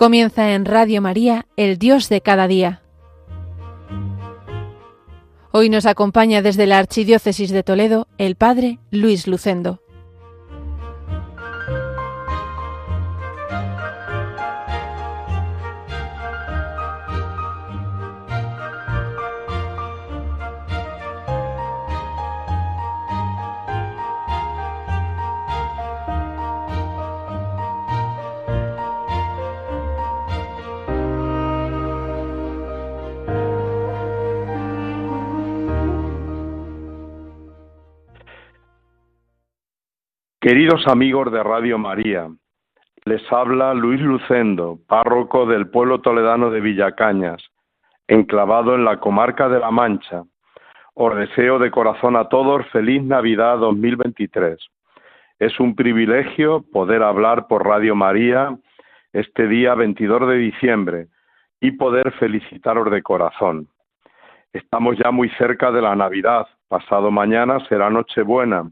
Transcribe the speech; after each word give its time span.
Comienza 0.00 0.54
en 0.54 0.64
Radio 0.64 1.02
María, 1.02 1.44
el 1.58 1.76
Dios 1.76 2.08
de 2.08 2.22
cada 2.22 2.48
día. 2.48 2.80
Hoy 5.52 5.68
nos 5.68 5.84
acompaña 5.84 6.40
desde 6.40 6.66
la 6.66 6.78
Archidiócesis 6.78 7.50
de 7.50 7.62
Toledo 7.62 8.08
el 8.16 8.34
Padre 8.34 8.78
Luis 8.90 9.26
Lucendo. 9.26 9.82
Queridos 40.50 40.84
amigos 40.88 41.30
de 41.30 41.44
Radio 41.44 41.78
María, 41.78 42.26
les 43.04 43.22
habla 43.32 43.72
Luis 43.72 44.00
Lucendo, 44.00 44.80
párroco 44.88 45.46
del 45.46 45.70
pueblo 45.70 46.00
toledano 46.00 46.50
de 46.50 46.60
Villacañas, 46.60 47.40
enclavado 48.08 48.74
en 48.74 48.84
la 48.84 48.98
comarca 48.98 49.48
de 49.48 49.60
La 49.60 49.70
Mancha. 49.70 50.24
Os 50.94 51.14
deseo 51.14 51.60
de 51.60 51.70
corazón 51.70 52.16
a 52.16 52.28
todos 52.28 52.66
feliz 52.72 53.00
Navidad 53.00 53.58
2023. 53.58 54.58
Es 55.38 55.60
un 55.60 55.76
privilegio 55.76 56.64
poder 56.72 57.04
hablar 57.04 57.46
por 57.46 57.64
Radio 57.64 57.94
María 57.94 58.58
este 59.12 59.46
día 59.46 59.76
22 59.76 60.30
de 60.30 60.36
diciembre 60.36 61.06
y 61.60 61.70
poder 61.70 62.10
felicitaros 62.14 62.90
de 62.90 63.02
corazón. 63.02 63.68
Estamos 64.52 64.98
ya 64.98 65.12
muy 65.12 65.28
cerca 65.38 65.70
de 65.70 65.80
la 65.80 65.94
Navidad. 65.94 66.48
Pasado 66.66 67.12
mañana 67.12 67.64
será 67.68 67.88
Nochebuena 67.88 68.68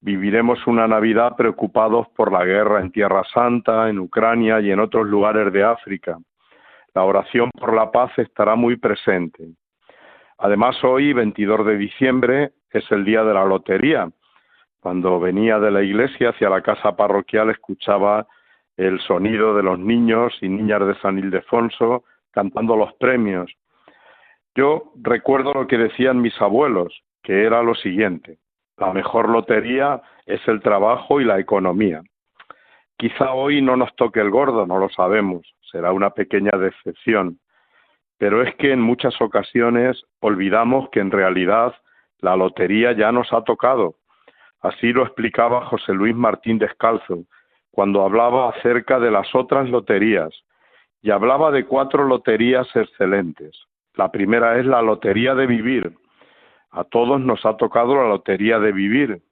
Viviremos 0.00 0.64
una 0.66 0.86
Navidad 0.86 1.34
preocupados 1.36 2.08
por 2.16 2.30
la 2.32 2.44
guerra 2.44 2.80
en 2.80 2.92
Tierra 2.92 3.24
Santa, 3.32 3.88
en 3.88 3.98
Ucrania 3.98 4.60
y 4.60 4.70
en 4.70 4.78
otros 4.78 5.06
lugares 5.06 5.52
de 5.52 5.64
África. 5.64 6.18
La 6.94 7.02
oración 7.04 7.50
por 7.50 7.74
la 7.74 7.90
paz 7.90 8.16
estará 8.18 8.54
muy 8.54 8.76
presente. 8.76 9.44
Además, 10.38 10.82
hoy, 10.84 11.12
22 11.12 11.66
de 11.66 11.76
diciembre, 11.76 12.52
es 12.70 12.90
el 12.92 13.04
día 13.04 13.24
de 13.24 13.34
la 13.34 13.44
lotería. 13.44 14.08
Cuando 14.80 15.18
venía 15.18 15.58
de 15.58 15.72
la 15.72 15.82
iglesia 15.82 16.30
hacia 16.30 16.48
la 16.48 16.62
casa 16.62 16.94
parroquial 16.94 17.50
escuchaba 17.50 18.26
el 18.76 19.00
sonido 19.00 19.56
de 19.56 19.64
los 19.64 19.78
niños 19.78 20.32
y 20.40 20.48
niñas 20.48 20.86
de 20.86 20.94
San 21.00 21.18
Ildefonso 21.18 22.04
cantando 22.30 22.76
los 22.76 22.92
premios. 22.94 23.52
Yo 24.54 24.92
recuerdo 25.02 25.52
lo 25.52 25.66
que 25.66 25.76
decían 25.76 26.20
mis 26.20 26.40
abuelos, 26.40 27.02
que 27.22 27.44
era 27.44 27.62
lo 27.62 27.74
siguiente. 27.74 28.38
La 28.78 28.92
mejor 28.92 29.28
lotería 29.28 30.00
es 30.26 30.40
el 30.46 30.60
trabajo 30.60 31.20
y 31.20 31.24
la 31.24 31.40
economía. 31.40 32.02
Quizá 32.96 33.32
hoy 33.32 33.60
no 33.60 33.76
nos 33.76 33.94
toque 33.96 34.20
el 34.20 34.30
gordo, 34.30 34.66
no 34.66 34.78
lo 34.78 34.88
sabemos, 34.88 35.42
será 35.70 35.92
una 35.92 36.10
pequeña 36.10 36.52
decepción, 36.58 37.38
pero 38.18 38.42
es 38.42 38.54
que 38.56 38.72
en 38.72 38.80
muchas 38.80 39.20
ocasiones 39.20 40.02
olvidamos 40.20 40.90
que 40.90 41.00
en 41.00 41.10
realidad 41.10 41.74
la 42.18 42.36
lotería 42.36 42.92
ya 42.92 43.12
nos 43.12 43.32
ha 43.32 43.42
tocado. 43.42 43.94
Así 44.60 44.92
lo 44.92 45.04
explicaba 45.04 45.66
José 45.66 45.92
Luis 45.92 46.14
Martín 46.14 46.58
Descalzo 46.58 47.24
cuando 47.70 48.02
hablaba 48.02 48.50
acerca 48.50 48.98
de 48.98 49.10
las 49.10 49.32
otras 49.34 49.68
loterías 49.68 50.30
y 51.00 51.10
hablaba 51.10 51.52
de 51.52 51.64
cuatro 51.64 52.04
loterías 52.04 52.66
excelentes. 52.74 53.56
La 53.94 54.10
primera 54.10 54.58
es 54.58 54.66
la 54.66 54.82
lotería 54.82 55.34
de 55.34 55.46
vivir, 55.46 55.94
a 56.70 56.84
todos 56.84 57.20
nos 57.20 57.44
ha 57.46 57.56
tocado 57.56 57.94
la 57.94 58.08
lotería 58.08 58.58
de 58.58 58.72
vivir. 58.72 59.22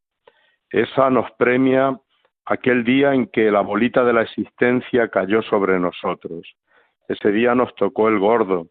Esa 0.70 1.10
nos 1.10 1.30
premia 1.32 1.98
aquel 2.44 2.84
día 2.84 3.14
en 3.14 3.26
que 3.26 3.50
la 3.50 3.60
bolita 3.60 4.04
de 4.04 4.12
la 4.12 4.22
existencia 4.22 5.08
cayó 5.08 5.42
sobre 5.42 5.78
nosotros. 5.78 6.56
Ese 7.08 7.30
día 7.30 7.54
nos 7.54 7.74
tocó 7.74 8.08
el 8.08 8.18
gordo. 8.18 8.68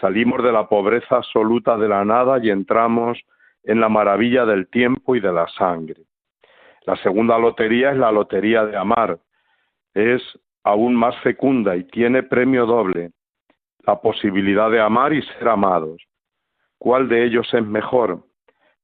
Salimos 0.00 0.42
de 0.42 0.52
la 0.52 0.68
pobreza 0.68 1.16
absoluta 1.16 1.76
de 1.76 1.88
la 1.88 2.04
nada 2.04 2.38
y 2.42 2.50
entramos 2.50 3.18
en 3.64 3.80
la 3.80 3.88
maravilla 3.88 4.44
del 4.44 4.68
tiempo 4.68 5.16
y 5.16 5.20
de 5.20 5.32
la 5.32 5.46
sangre. 5.48 6.02
La 6.86 6.96
segunda 6.96 7.38
lotería 7.38 7.90
es 7.90 7.98
la 7.98 8.10
lotería 8.10 8.64
de 8.64 8.76
amar. 8.76 9.18
Es 9.94 10.22
aún 10.64 10.94
más 10.94 11.16
fecunda 11.22 11.76
y 11.76 11.84
tiene 11.84 12.22
premio 12.22 12.66
doble, 12.66 13.12
la 13.86 14.00
posibilidad 14.00 14.70
de 14.70 14.80
amar 14.80 15.12
y 15.12 15.22
ser 15.22 15.48
amados. 15.48 16.02
¿Cuál 16.80 17.10
de 17.10 17.26
ellos 17.26 17.46
es 17.52 17.62
mejor? 17.62 18.24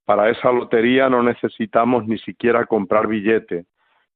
Para 0.04 0.28
esa 0.28 0.52
lotería 0.52 1.08
no 1.08 1.22
necesitamos 1.22 2.06
ni 2.06 2.18
siquiera 2.18 2.66
comprar 2.66 3.06
billete, 3.06 3.64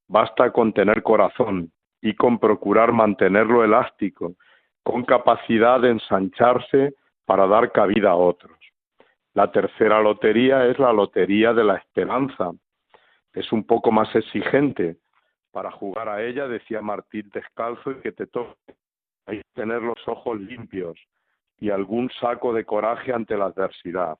basta 0.07 0.51
con 0.51 0.71
tener 0.71 1.01
corazón 1.01 1.71
y 1.99 2.13
con 2.13 2.37
procurar 2.37 2.91
mantenerlo 2.91 3.63
elástico, 3.63 4.35
con 4.83 5.03
capacidad 5.03 5.79
de 5.81 5.89
ensancharse 5.89 6.93
para 7.25 7.47
dar 7.47 7.71
cabida 7.71 8.11
a 8.11 8.15
otros. 8.15 8.55
La 9.33 9.51
tercera 9.51 9.99
lotería 9.99 10.67
es 10.67 10.77
la 10.77 10.93
lotería 10.93 11.51
de 11.51 11.63
la 11.63 11.77
esperanza. 11.77 12.51
Es 13.33 13.51
un 13.51 13.65
poco 13.65 13.91
más 13.91 14.13
exigente. 14.15 14.97
Para 15.51 15.71
jugar 15.71 16.07
a 16.07 16.23
ella, 16.23 16.47
decía 16.47 16.81
Martín 16.81 17.31
Descalzo, 17.33 17.91
y 17.91 17.95
que 17.95 18.11
te 18.11 18.27
toque. 18.27 18.75
Hay 19.25 19.37
que 19.37 19.49
tener 19.55 19.81
los 19.81 20.07
ojos 20.07 20.39
limpios, 20.39 20.99
y 21.61 21.69
algún 21.69 22.09
saco 22.19 22.53
de 22.53 22.65
coraje 22.65 23.13
ante 23.13 23.37
la 23.37 23.45
adversidad. 23.45 24.17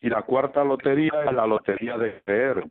Y 0.00 0.08
la 0.08 0.22
cuarta 0.22 0.62
lotería 0.62 1.24
es 1.26 1.32
la 1.32 1.46
lotería 1.46 1.98
de 1.98 2.22
creer. 2.24 2.64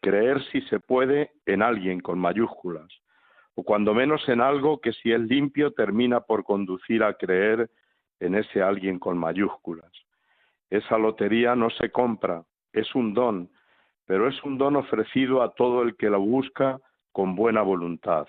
Creer 0.00 0.42
si 0.50 0.62
se 0.62 0.80
puede 0.80 1.30
en 1.44 1.62
alguien 1.62 2.00
con 2.00 2.18
mayúsculas, 2.18 2.88
o 3.54 3.62
cuando 3.62 3.92
menos 3.92 4.26
en 4.30 4.40
algo 4.40 4.80
que 4.80 4.94
si 4.94 5.12
es 5.12 5.20
limpio 5.20 5.72
termina 5.72 6.20
por 6.20 6.42
conducir 6.42 7.04
a 7.04 7.12
creer 7.14 7.70
en 8.18 8.34
ese 8.34 8.62
alguien 8.62 8.98
con 8.98 9.18
mayúsculas. 9.18 9.92
Esa 10.70 10.96
lotería 10.96 11.54
no 11.54 11.68
se 11.68 11.90
compra, 11.90 12.44
es 12.72 12.94
un 12.94 13.12
don, 13.12 13.50
pero 14.06 14.26
es 14.26 14.42
un 14.42 14.56
don 14.56 14.76
ofrecido 14.76 15.42
a 15.42 15.52
todo 15.52 15.82
el 15.82 15.96
que 15.96 16.08
lo 16.08 16.20
busca 16.20 16.80
con 17.12 17.36
buena 17.36 17.60
voluntad. 17.60 18.26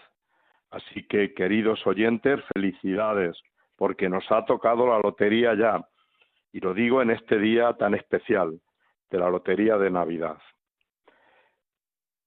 Así 0.72 1.08
que, 1.08 1.34
queridos 1.34 1.88
oyentes, 1.88 2.42
felicidades 2.54 3.42
porque 3.80 4.10
nos 4.10 4.30
ha 4.30 4.44
tocado 4.44 4.86
la 4.86 5.00
lotería 5.00 5.56
ya, 5.56 5.82
y 6.52 6.60
lo 6.60 6.74
digo 6.74 7.02
en 7.02 7.12
este 7.12 7.40
día 7.40 7.72
tan 7.74 7.96
especial 7.96 8.60
de 9.10 9.18
la 9.18 9.30
lotería 9.30 9.78
de 9.78 9.90
Navidad. 9.90 10.38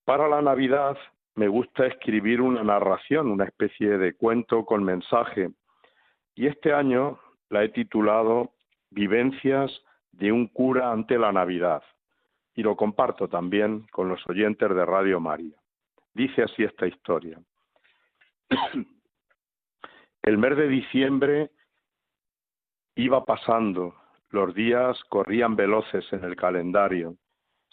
Para 0.06 0.28
la 0.28 0.40
Navidad 0.40 0.96
me 1.34 1.48
gusta 1.48 1.86
escribir 1.86 2.40
una 2.40 2.64
narración, 2.64 3.30
una 3.30 3.44
especie 3.44 3.98
de 3.98 4.14
cuento 4.14 4.64
con 4.64 4.82
mensaje, 4.82 5.50
y 6.34 6.46
este 6.46 6.72
año 6.72 7.18
la 7.50 7.64
he 7.64 7.69
titulado 7.69 8.52
Vivencias 8.88 9.70
de 10.10 10.32
un 10.32 10.46
cura 10.46 10.90
ante 10.90 11.19
la 11.19 11.32
Navidad, 11.32 11.82
y 12.54 12.62
lo 12.62 12.76
comparto 12.76 13.28
también 13.28 13.86
con 13.92 14.08
los 14.08 14.26
oyentes 14.26 14.74
de 14.74 14.86
Radio 14.86 15.20
María. 15.20 15.56
Dice 16.14 16.44
así 16.44 16.64
esta 16.64 16.87
historia. 16.87 17.38
El 20.24 20.38
mes 20.38 20.56
de 20.56 20.69
diciembre 20.69 21.50
iba 22.94 23.24
pasando, 23.24 23.96
los 24.30 24.54
días 24.54 24.96
corrían 25.08 25.56
veloces 25.56 26.04
en 26.12 26.22
el 26.22 26.36
calendario, 26.36 27.16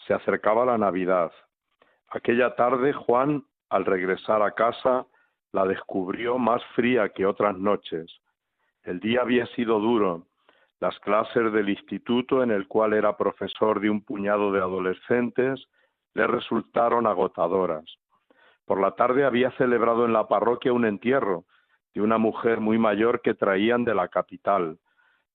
se 0.04 0.14
acercaba 0.14 0.64
la 0.64 0.76
Navidad. 0.76 1.30
Aquella 2.08 2.56
tarde 2.56 2.92
Juan, 2.92 3.44
al 3.68 3.84
regresar 3.84 4.42
a 4.42 4.50
casa, 4.50 5.06
la 5.52 5.64
descubrió 5.64 6.38
más 6.38 6.60
fría 6.74 7.10
que 7.10 7.24
otras 7.24 7.56
noches. 7.56 8.12
El 8.82 8.98
día 8.98 9.20
había 9.20 9.46
sido 9.54 9.78
duro. 9.78 10.26
Las 10.80 10.98
clases 10.98 11.52
del 11.52 11.68
instituto 11.68 12.42
en 12.42 12.50
el 12.50 12.66
cual 12.66 12.94
era 12.94 13.16
profesor 13.16 13.78
de 13.78 13.90
un 13.90 14.02
puñado 14.02 14.50
de 14.50 14.58
adolescentes 14.58 15.68
le 16.14 16.26
resultaron 16.26 17.06
agotadoras. 17.06 17.84
Por 18.64 18.80
la 18.80 18.96
tarde 18.96 19.24
había 19.24 19.52
celebrado 19.52 20.04
en 20.04 20.12
la 20.12 20.26
parroquia 20.26 20.72
un 20.72 20.84
entierro 20.84 21.44
de 21.94 22.00
una 22.00 22.18
mujer 22.18 22.60
muy 22.60 22.78
mayor 22.78 23.20
que 23.20 23.34
traían 23.34 23.84
de 23.84 23.94
la 23.94 24.08
capital. 24.08 24.78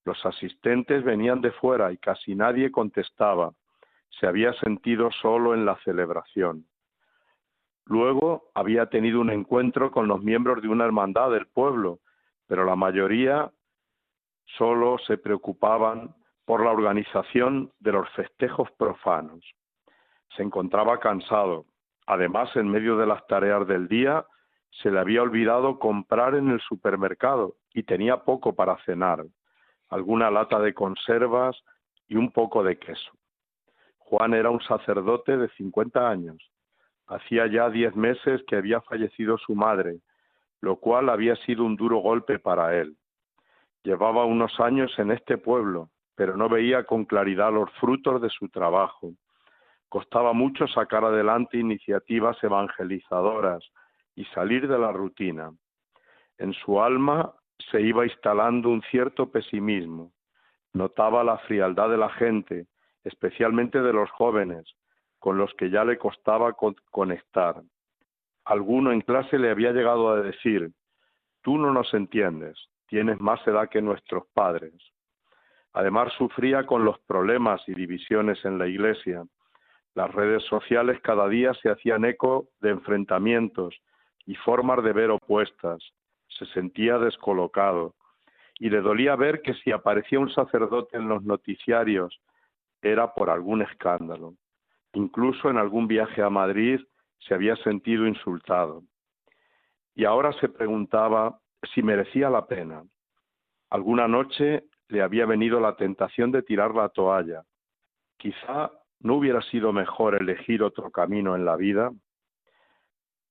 Los 0.04 0.26
asistentes 0.26 1.04
venían 1.04 1.42
de 1.42 1.52
fuera 1.52 1.92
y 1.92 1.98
casi 1.98 2.36
nadie 2.36 2.72
contestaba. 2.72 3.52
Se 4.20 4.28
había 4.28 4.54
sentido 4.54 5.10
solo 5.22 5.54
en 5.54 5.66
la 5.66 5.76
celebración. 5.84 6.66
Luego 7.86 8.50
había 8.54 8.88
tenido 8.88 9.22
un 9.22 9.30
encuentro 9.30 9.92
con 9.92 10.08
los 10.08 10.24
miembros 10.24 10.62
de 10.62 10.70
una 10.70 10.86
hermandad 10.86 11.32
del 11.32 11.48
pueblo, 11.48 12.00
pero 12.48 12.66
la 12.66 12.76
mayoría 12.76 13.52
solo 14.58 14.98
se 15.00 15.18
preocupaban 15.18 16.16
por 16.46 16.64
la 16.64 16.72
organización 16.72 17.72
de 17.80 17.92
los 17.92 18.10
festejos 18.12 18.72
profanos. 18.78 19.44
Se 20.36 20.44
encontraba 20.44 21.00
cansado. 21.00 21.66
Además, 22.08 22.56
en 22.56 22.70
medio 22.70 22.98
de 22.98 23.08
las 23.08 23.26
tareas 23.28 23.68
del 23.68 23.88
día, 23.88 24.26
se 24.82 24.92
le 24.92 25.00
había 25.00 25.22
olvidado 25.22 25.80
comprar 25.80 26.36
en 26.36 26.50
el 26.50 26.60
supermercado 26.62 27.56
y 27.74 27.84
tenía 27.84 28.18
poco 28.18 28.56
para 28.56 28.78
cenar, 28.84 29.26
alguna 29.90 30.30
lata 30.30 30.60
de 30.60 30.74
conservas 30.74 31.58
y 32.08 32.16
un 32.16 32.32
poco 32.32 32.64
de 32.64 32.78
queso. 32.78 33.12
Juan 33.98 34.34
era 34.34 34.50
un 34.50 34.62
sacerdote 34.62 35.38
de 35.38 35.50
50 35.50 36.10
años. 36.10 36.38
Hacía 37.08 37.48
ya 37.48 37.70
diez 37.70 37.96
meses 37.96 38.42
que 38.48 38.56
había 38.56 38.82
fallecido 38.82 39.38
su 39.38 39.56
madre, 39.56 40.00
lo 40.62 40.78
cual 40.78 41.10
había 41.10 41.36
sido 41.38 41.64
un 41.64 41.76
duro 41.76 41.98
golpe 41.98 42.40
para 42.40 42.76
él. 42.76 42.98
Llevaba 43.84 44.26
unos 44.26 44.60
años 44.60 44.92
en 44.98 45.12
este 45.12 45.38
pueblo, 45.38 45.90
pero 46.16 46.36
no 46.36 46.50
veía 46.50 46.84
con 46.84 47.06
claridad 47.06 47.52
los 47.54 47.72
frutos 47.74 48.22
de 48.22 48.30
su 48.30 48.50
trabajo. 48.50 49.14
Costaba 49.90 50.34
mucho 50.34 50.68
sacar 50.68 51.06
adelante 51.06 51.58
iniciativas 51.58 52.44
evangelizadoras 52.44 53.64
y 54.16 54.26
salir 54.26 54.68
de 54.68 54.80
la 54.80 54.92
rutina. 54.92 55.52
En 56.38 56.54
su 56.54 56.82
alma 56.82 57.34
se 57.72 57.82
iba 57.82 58.06
instalando 58.06 58.70
un 58.70 58.82
cierto 58.84 59.30
pesimismo. 59.30 60.12
Notaba 60.74 61.24
la 61.24 61.38
frialdad 61.40 61.90
de 61.90 61.98
la 61.98 62.10
gente, 62.10 62.68
especialmente 63.04 63.82
de 63.82 63.94
los 63.94 64.10
jóvenes, 64.12 64.76
con 65.20 65.38
los 65.38 65.54
que 65.56 65.70
ya 65.70 65.86
le 65.86 65.98
costaba 65.98 66.56
conectar. 66.92 67.62
Alguno 68.46 68.92
en 68.92 69.02
clase 69.02 69.40
le 69.40 69.50
había 69.50 69.72
llegado 69.72 70.10
a 70.10 70.22
decir, 70.22 70.72
tú 71.42 71.58
no 71.58 71.72
nos 71.72 71.94
entiendes, 71.94 72.70
tienes 72.88 73.20
más 73.20 73.46
edad 73.48 73.70
que 73.70 73.82
nuestros 73.82 74.26
padres. 74.34 74.74
Además 75.74 76.14
sufría 76.14 76.66
con 76.66 76.86
los 76.86 77.00
problemas 77.02 77.62
y 77.68 77.74
divisiones 77.74 78.44
en 78.46 78.58
la 78.58 78.68
iglesia. 78.68 79.26
Las 79.94 80.14
redes 80.14 80.44
sociales 80.44 81.00
cada 81.02 81.28
día 81.28 81.54
se 81.56 81.70
hacían 81.70 82.06
eco 82.06 82.50
de 82.60 82.70
enfrentamientos 82.70 83.76
y 84.26 84.36
formas 84.36 84.84
de 84.84 84.94
ver 84.94 85.12
opuestas. 85.12 85.82
Se 86.28 86.46
sentía 86.48 86.98
descolocado 86.98 87.96
y 88.60 88.70
le 88.70 88.82
dolía 88.82 89.16
ver 89.16 89.42
que 89.42 89.54
si 89.56 89.72
aparecía 89.72 90.20
un 90.20 90.32
sacerdote 90.32 90.98
en 90.98 91.08
los 91.08 91.24
noticiarios 91.24 92.20
era 92.82 93.14
por 93.14 93.30
algún 93.30 93.62
escándalo. 93.62 94.36
Incluso 94.94 95.50
en 95.50 95.58
algún 95.58 95.88
viaje 95.88 96.22
a 96.22 96.30
Madrid 96.30 96.80
se 97.20 97.34
había 97.34 97.56
sentido 97.58 98.08
insultado. 98.08 98.84
Y 99.94 100.06
ahora 100.06 100.34
se 100.40 100.50
preguntaba 100.50 101.40
si 101.74 101.82
merecía 101.82 102.30
la 102.30 102.46
pena. 102.46 102.84
Alguna 103.70 104.08
noche 104.08 104.66
le 104.88 105.02
había 105.02 105.26
venido 105.26 105.60
la 105.60 105.76
tentación 105.76 106.32
de 106.32 106.44
tirar 106.44 106.76
la 106.76 106.90
toalla. 106.90 107.44
Quizá 108.18 108.72
no 109.00 109.16
hubiera 109.16 109.42
sido 109.42 109.74
mejor 109.74 110.16
elegir 110.16 110.64
otro 110.64 110.92
camino 110.92 111.36
en 111.36 111.46
la 111.46 111.56
vida. 111.56 111.92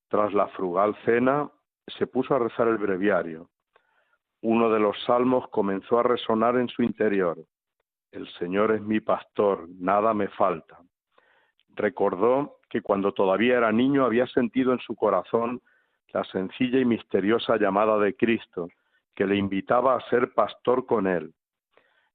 Tras 0.08 0.32
la 0.32 0.48
frugal 0.48 0.96
cena, 1.04 1.50
se 1.86 2.06
puso 2.06 2.34
a 2.34 2.38
rezar 2.38 2.68
el 2.68 2.78
breviario. 2.78 3.48
Uno 4.42 4.70
de 4.70 4.78
los 4.78 4.96
salmos 5.04 5.48
comenzó 5.48 5.98
a 5.98 6.02
resonar 6.02 6.56
en 6.56 6.68
su 6.68 6.82
interior. 6.82 7.38
El 8.12 8.28
Señor 8.34 8.72
es 8.72 8.82
mi 8.82 9.00
pastor, 9.00 9.66
nada 9.68 10.14
me 10.14 10.28
falta. 10.28 10.78
Recordó 11.70 12.58
que 12.68 12.82
cuando 12.82 13.12
todavía 13.12 13.56
era 13.56 13.72
niño 13.72 14.04
había 14.04 14.26
sentido 14.26 14.72
en 14.72 14.78
su 14.80 14.94
corazón 14.94 15.62
la 16.12 16.24
sencilla 16.24 16.78
y 16.78 16.84
misteriosa 16.84 17.56
llamada 17.56 17.98
de 17.98 18.14
Cristo, 18.14 18.68
que 19.14 19.26
le 19.26 19.36
invitaba 19.36 19.96
a 19.96 20.10
ser 20.10 20.32
pastor 20.32 20.86
con 20.86 21.06
él. 21.06 21.34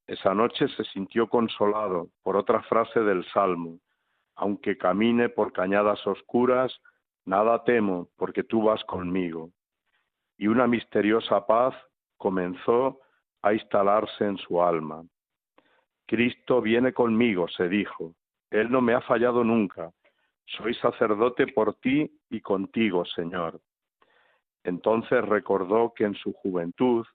Esa 0.08 0.34
noche 0.34 0.68
se 0.70 0.84
sintió 0.86 1.28
consolado 1.28 2.08
por 2.24 2.38
otra 2.38 2.64
frase 2.64 3.02
del 3.02 3.26
Salmo, 3.32 3.80
aunque 4.36 4.78
camine 4.78 5.30
por 5.30 5.52
cañadas 5.52 6.06
oscuras, 6.08 6.74
nada 7.30 7.64
temo, 7.64 8.10
porque 8.18 8.44
tú 8.44 8.64
vas 8.64 8.84
conmigo. 8.86 9.52
Y 10.38 10.48
una 10.48 10.66
misteriosa 10.66 11.46
paz 11.46 11.76
comenzó 12.18 13.00
a 13.44 13.54
instalarse 13.54 14.26
en 14.26 14.38
su 14.38 14.62
alma. 14.62 15.04
Cristo 16.08 16.60
viene 16.60 16.92
conmigo, 16.92 17.48
se 17.48 17.70
dijo. 17.70 18.16
Él 18.50 18.72
no 18.72 18.82
me 18.82 18.96
ha 18.96 19.02
fallado 19.02 19.44
nunca. 19.44 19.92
Soy 20.48 20.74
sacerdote 20.74 21.46
por 21.46 21.76
ti 21.76 22.12
y 22.32 22.42
contigo, 22.42 23.06
Señor. 23.06 23.62
Entonces 24.64 25.24
recordó 25.24 25.94
que 25.96 26.06
en 26.06 26.16
su 26.16 26.34
juventud, 26.34 27.06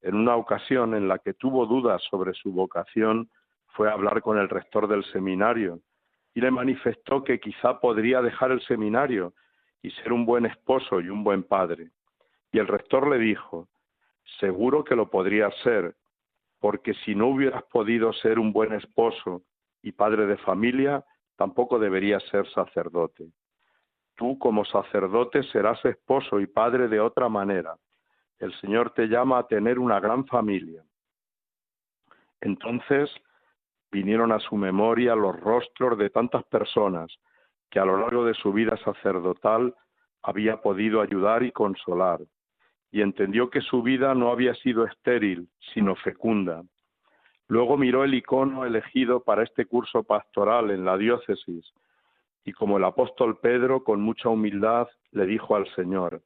en 0.00 0.14
una 0.14 0.36
ocasión 0.36 0.94
en 0.94 1.08
la 1.08 1.18
que 1.18 1.34
tuvo 1.34 1.66
dudas 1.66 2.00
sobre 2.08 2.34
su 2.34 2.52
vocación, 2.52 3.28
fue 3.70 3.90
a 3.90 3.94
hablar 3.94 4.22
con 4.22 4.38
el 4.38 4.48
rector 4.48 4.86
del 4.86 5.04
seminario 5.06 5.80
y 6.34 6.40
le 6.40 6.52
manifestó 6.52 7.24
que 7.24 7.40
quizá 7.40 7.80
podría 7.80 8.22
dejar 8.22 8.52
el 8.52 8.60
seminario 8.62 9.34
y 9.86 9.92
ser 9.92 10.12
un 10.12 10.26
buen 10.26 10.46
esposo 10.46 11.00
y 11.00 11.08
un 11.08 11.22
buen 11.22 11.44
padre. 11.44 11.92
Y 12.50 12.58
el 12.58 12.66
rector 12.66 13.08
le 13.08 13.18
dijo, 13.18 13.68
seguro 14.40 14.82
que 14.82 14.96
lo 14.96 15.08
podría 15.08 15.48
ser, 15.62 15.94
porque 16.58 16.92
si 17.04 17.14
no 17.14 17.28
hubieras 17.28 17.62
podido 17.70 18.12
ser 18.12 18.40
un 18.40 18.52
buen 18.52 18.72
esposo 18.72 19.44
y 19.82 19.92
padre 19.92 20.26
de 20.26 20.38
familia, 20.38 21.04
tampoco 21.36 21.78
deberías 21.78 22.20
ser 22.32 22.50
sacerdote. 22.50 23.28
Tú 24.16 24.36
como 24.40 24.64
sacerdote 24.64 25.44
serás 25.52 25.84
esposo 25.84 26.40
y 26.40 26.48
padre 26.48 26.88
de 26.88 26.98
otra 26.98 27.28
manera. 27.28 27.76
El 28.40 28.52
Señor 28.60 28.90
te 28.90 29.06
llama 29.06 29.38
a 29.38 29.46
tener 29.46 29.78
una 29.78 30.00
gran 30.00 30.26
familia. 30.26 30.82
Entonces 32.40 33.08
vinieron 33.92 34.32
a 34.32 34.40
su 34.40 34.56
memoria 34.56 35.14
los 35.14 35.38
rostros 35.38 35.96
de 35.96 36.10
tantas 36.10 36.42
personas 36.46 37.16
que 37.70 37.78
a 37.78 37.84
lo 37.84 37.98
largo 37.98 38.24
de 38.24 38.34
su 38.34 38.52
vida 38.52 38.76
sacerdotal 38.78 39.74
había 40.22 40.60
podido 40.60 41.00
ayudar 41.00 41.42
y 41.42 41.52
consolar 41.52 42.20
y 42.90 43.02
entendió 43.02 43.50
que 43.50 43.60
su 43.60 43.82
vida 43.82 44.14
no 44.14 44.30
había 44.30 44.54
sido 44.54 44.86
estéril, 44.86 45.48
sino 45.74 45.96
fecunda. 45.96 46.62
Luego 47.48 47.76
miró 47.76 48.04
el 48.04 48.14
icono 48.14 48.64
elegido 48.64 49.22
para 49.22 49.42
este 49.42 49.66
curso 49.66 50.02
pastoral 50.02 50.70
en 50.70 50.84
la 50.84 50.96
diócesis 50.96 51.72
y 52.44 52.52
como 52.52 52.78
el 52.78 52.84
apóstol 52.84 53.38
Pedro 53.38 53.84
con 53.84 54.00
mucha 54.00 54.28
humildad 54.28 54.88
le 55.10 55.26
dijo 55.26 55.56
al 55.56 55.66
Señor, 55.74 56.22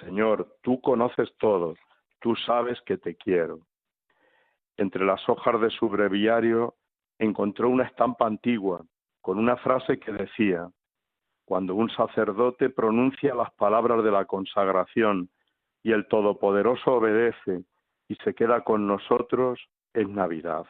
Señor, 0.00 0.56
tú 0.62 0.80
conoces 0.80 1.32
todo, 1.38 1.74
tú 2.20 2.34
sabes 2.34 2.80
que 2.82 2.96
te 2.96 3.14
quiero. 3.14 3.60
Entre 4.76 5.04
las 5.04 5.26
hojas 5.28 5.60
de 5.60 5.70
su 5.70 5.88
breviario 5.88 6.74
encontró 7.18 7.68
una 7.68 7.84
estampa 7.84 8.26
antigua 8.26 8.82
con 9.22 9.38
una 9.38 9.56
frase 9.56 9.98
que 9.98 10.12
decía, 10.12 10.68
cuando 11.44 11.74
un 11.74 11.88
sacerdote 11.90 12.70
pronuncia 12.70 13.34
las 13.34 13.52
palabras 13.54 14.02
de 14.02 14.10
la 14.10 14.24
consagración 14.24 15.30
y 15.82 15.92
el 15.92 16.06
Todopoderoso 16.08 16.94
obedece 16.94 17.64
y 18.08 18.16
se 18.16 18.34
queda 18.34 18.62
con 18.62 18.86
nosotros 18.86 19.60
en 19.94 20.14
Navidad. 20.14 20.66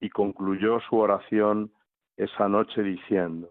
Y 0.00 0.08
concluyó 0.08 0.80
su 0.80 0.96
oración 0.96 1.72
esa 2.16 2.48
noche 2.48 2.82
diciendo, 2.82 3.50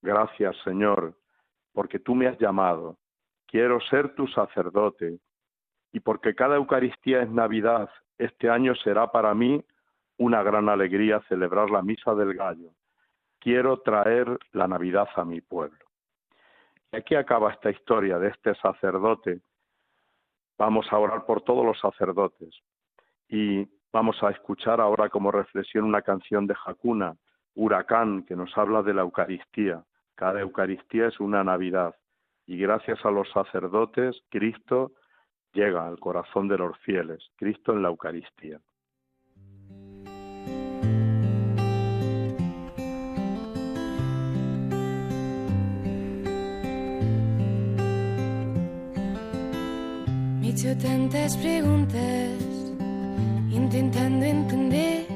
Gracias 0.00 0.56
Señor, 0.64 1.16
porque 1.72 1.98
tú 1.98 2.14
me 2.14 2.28
has 2.28 2.38
llamado, 2.38 2.98
quiero 3.46 3.80
ser 3.80 4.14
tu 4.14 4.28
sacerdote, 4.28 5.18
y 5.92 6.00
porque 6.00 6.34
cada 6.34 6.56
Eucaristía 6.56 7.22
es 7.22 7.30
Navidad, 7.30 7.90
este 8.18 8.48
año 8.48 8.74
será 8.76 9.10
para 9.10 9.34
mí 9.34 9.64
una 10.18 10.42
gran 10.42 10.68
alegría 10.68 11.20
celebrar 11.28 11.70
la 11.70 11.82
misa 11.82 12.14
del 12.14 12.34
gallo. 12.34 12.70
Quiero 13.42 13.80
traer 13.80 14.38
la 14.52 14.68
Navidad 14.68 15.08
a 15.16 15.24
mi 15.24 15.40
pueblo. 15.40 15.84
Y 16.92 16.96
aquí 16.96 17.14
acaba 17.14 17.52
esta 17.52 17.70
historia 17.70 18.18
de 18.18 18.28
este 18.28 18.54
sacerdote 18.54 19.40
Vamos 20.62 20.86
a 20.92 20.98
orar 20.98 21.24
por 21.26 21.42
todos 21.42 21.64
los 21.64 21.76
sacerdotes 21.80 22.54
y 23.28 23.66
vamos 23.92 24.22
a 24.22 24.30
escuchar 24.30 24.80
ahora 24.80 25.08
como 25.08 25.32
reflexión 25.32 25.84
una 25.84 26.02
canción 26.02 26.46
de 26.46 26.54
Hakuna, 26.64 27.16
Huracán, 27.56 28.24
que 28.24 28.36
nos 28.36 28.56
habla 28.56 28.82
de 28.84 28.94
la 28.94 29.02
Eucaristía. 29.02 29.82
Cada 30.14 30.40
Eucaristía 30.40 31.08
es 31.08 31.18
una 31.18 31.42
Navidad 31.42 31.96
y 32.46 32.58
gracias 32.58 33.04
a 33.04 33.10
los 33.10 33.28
sacerdotes 33.32 34.22
Cristo 34.28 34.92
llega 35.52 35.84
al 35.84 35.98
corazón 35.98 36.46
de 36.46 36.58
los 36.58 36.78
fieles, 36.78 37.28
Cristo 37.34 37.72
en 37.72 37.82
la 37.82 37.88
Eucaristía. 37.88 38.60
Hecho 50.62 50.76
tantas 50.76 51.36
preguntas 51.38 52.30
intentando 53.50 54.24
entender. 54.24 55.06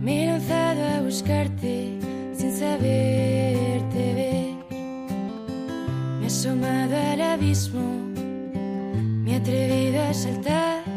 Me 0.00 0.22
he 0.22 0.26
lanzado 0.26 0.80
a 0.96 1.00
buscarte 1.02 1.98
sin 2.32 2.52
saberte 2.52 4.14
ver. 4.14 4.54
Me 6.20 6.24
he 6.24 6.26
asomado 6.26 6.96
al 6.96 7.20
abismo, 7.20 7.82
me 9.24 9.32
he 9.32 9.36
atrevido 9.36 10.02
a 10.02 10.14
saltar 10.14 10.87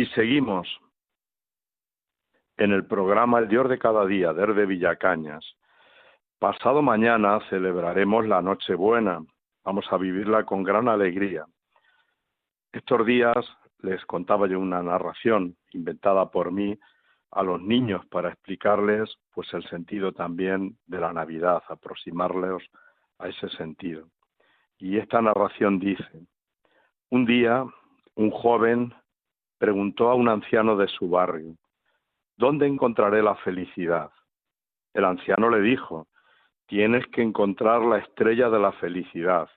Y 0.00 0.06
seguimos 0.06 0.66
en 2.56 2.72
el 2.72 2.86
programa 2.86 3.38
El 3.38 3.48
Dios 3.48 3.68
de 3.68 3.78
cada 3.78 4.06
día, 4.06 4.32
desde 4.32 4.64
Villacañas. 4.64 5.44
Pasado 6.38 6.80
mañana 6.80 7.38
celebraremos 7.50 8.26
la 8.26 8.40
Nochebuena. 8.40 9.20
Vamos 9.64 9.86
a 9.90 9.96
vivirla 9.96 10.44
con 10.44 10.62
gran 10.62 10.88
alegría. 10.88 11.44
Estos 12.72 13.04
días 13.04 13.36
les 13.80 14.04
contaba 14.06 14.46
yo 14.46 14.58
una 14.58 14.82
narración 14.82 15.56
inventada 15.72 16.30
por 16.30 16.50
mí 16.50 16.78
a 17.30 17.42
los 17.42 17.60
niños 17.60 18.04
para 18.06 18.30
explicarles 18.30 19.14
pues 19.32 19.52
el 19.54 19.62
sentido 19.68 20.12
también 20.12 20.78
de 20.86 20.98
la 20.98 21.12
Navidad, 21.12 21.62
aproximarles 21.68 22.62
a 23.18 23.28
ese 23.28 23.48
sentido. 23.50 24.08
Y 24.78 24.98
esta 24.98 25.20
narración 25.20 25.78
dice, 25.78 26.26
un 27.10 27.26
día 27.26 27.64
un 28.14 28.30
joven 28.30 28.94
preguntó 29.58 30.10
a 30.10 30.14
un 30.14 30.28
anciano 30.28 30.76
de 30.76 30.88
su 30.88 31.08
barrio, 31.08 31.54
¿dónde 32.36 32.66
encontraré 32.66 33.22
la 33.22 33.36
felicidad? 33.36 34.10
El 34.94 35.04
anciano 35.04 35.50
le 35.50 35.60
dijo, 35.60 36.08
tienes 36.70 37.04
que 37.08 37.20
encontrar 37.20 37.82
la 37.82 37.98
estrella 37.98 38.48
de 38.48 38.60
la 38.60 38.70
felicidad. 38.70 39.48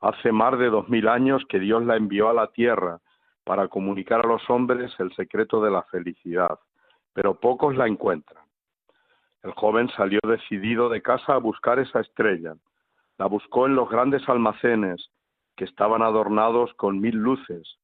Hace 0.00 0.32
más 0.32 0.58
de 0.58 0.70
dos 0.70 0.88
mil 0.88 1.06
años 1.06 1.42
que 1.50 1.60
Dios 1.60 1.84
la 1.84 1.96
envió 1.96 2.30
a 2.30 2.32
la 2.32 2.46
tierra 2.46 2.98
para 3.44 3.68
comunicar 3.68 4.24
a 4.24 4.28
los 4.28 4.48
hombres 4.48 4.90
el 4.98 5.14
secreto 5.14 5.60
de 5.60 5.70
la 5.70 5.82
felicidad, 5.82 6.58
pero 7.12 7.38
pocos 7.38 7.76
la 7.76 7.86
encuentran. 7.86 8.42
El 9.42 9.52
joven 9.52 9.90
salió 9.98 10.18
decidido 10.24 10.88
de 10.88 11.02
casa 11.02 11.34
a 11.34 11.38
buscar 11.38 11.78
esa 11.78 12.00
estrella. 12.00 12.54
La 13.18 13.26
buscó 13.26 13.66
en 13.66 13.76
los 13.76 13.90
grandes 13.90 14.26
almacenes 14.26 15.10
que 15.56 15.64
estaban 15.64 16.00
adornados 16.00 16.72
con 16.74 17.02
mil 17.02 17.16
luces, 17.16 17.76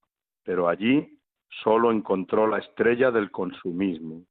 pero 0.44 0.70
allí 0.70 1.18
solo 1.62 1.92
encontró 1.92 2.46
la 2.46 2.56
estrella 2.56 3.10
del 3.10 3.30
consumismo. 3.30 4.22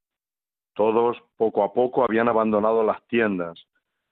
Todos 0.74 1.21
poco 1.38 1.63
a 1.63 1.74
poco 1.74 2.03
habían 2.03 2.27
abandonado 2.27 2.81
las 2.83 3.05
tiendas 3.05 3.67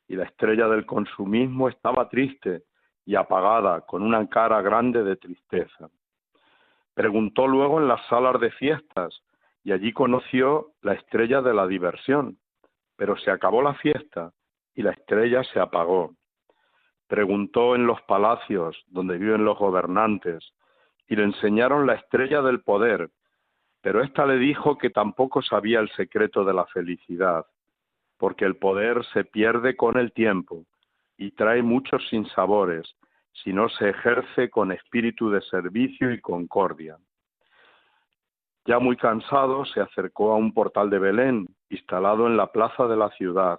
y 0.09 0.15
la 0.15 0.25
estrella 0.25 0.67
del 0.67 0.85
consumismo 0.85 1.69
estaba 1.69 2.09
triste 2.09 2.63
y 3.05 3.15
apagada, 3.15 3.81
con 3.81 4.01
una 4.01 4.27
cara 4.27 4.61
grande 4.61 5.03
de 5.03 5.15
tristeza. 5.15 5.89
Preguntó 6.95 7.47
luego 7.47 7.79
en 7.79 7.87
las 7.87 8.05
salas 8.07 8.41
de 8.41 8.51
fiestas 8.51 9.21
y 9.63 9.71
allí 9.71 9.93
conoció 9.93 10.71
la 10.81 10.93
estrella 10.93 11.41
de 11.41 11.53
la 11.53 11.67
diversión, 11.67 12.39
pero 12.95 13.15
se 13.17 13.29
acabó 13.29 13.61
la 13.61 13.75
fiesta 13.75 14.33
y 14.73 14.81
la 14.81 14.91
estrella 14.91 15.43
se 15.43 15.59
apagó. 15.59 16.15
Preguntó 17.07 17.75
en 17.75 17.85
los 17.85 18.01
palacios 18.01 18.83
donde 18.87 19.17
viven 19.17 19.45
los 19.45 19.57
gobernantes 19.59 20.53
y 21.07 21.15
le 21.15 21.23
enseñaron 21.23 21.85
la 21.85 21.93
estrella 21.93 22.41
del 22.41 22.61
poder, 22.61 23.11
pero 23.81 24.03
ésta 24.03 24.25
le 24.25 24.37
dijo 24.37 24.77
que 24.77 24.89
tampoco 24.89 25.43
sabía 25.43 25.79
el 25.79 25.89
secreto 25.91 26.43
de 26.43 26.53
la 26.53 26.65
felicidad, 26.65 27.45
porque 28.19 28.45
el 28.45 28.57
poder 28.57 29.03
se 29.13 29.23
pierde 29.23 29.75
con 29.75 29.97
el 29.97 30.11
tiempo 30.11 30.65
y 31.17 31.31
trae 31.31 31.63
muchos 31.63 32.07
sinsabores 32.09 32.95
si 33.31 33.53
no 33.53 33.69
se 33.69 33.89
ejerce 33.89 34.49
con 34.49 34.71
espíritu 34.71 35.31
de 35.31 35.41
servicio 35.41 36.11
y 36.11 36.19
concordia. 36.19 36.97
Ya 38.65 38.77
muy 38.77 38.97
cansado, 38.97 39.65
se 39.65 39.79
acercó 39.79 40.33
a 40.33 40.35
un 40.35 40.53
portal 40.53 40.89
de 40.89 40.99
Belén, 40.99 41.47
instalado 41.69 42.27
en 42.27 42.35
la 42.35 42.51
plaza 42.51 42.88
de 42.88 42.97
la 42.97 43.09
ciudad. 43.11 43.57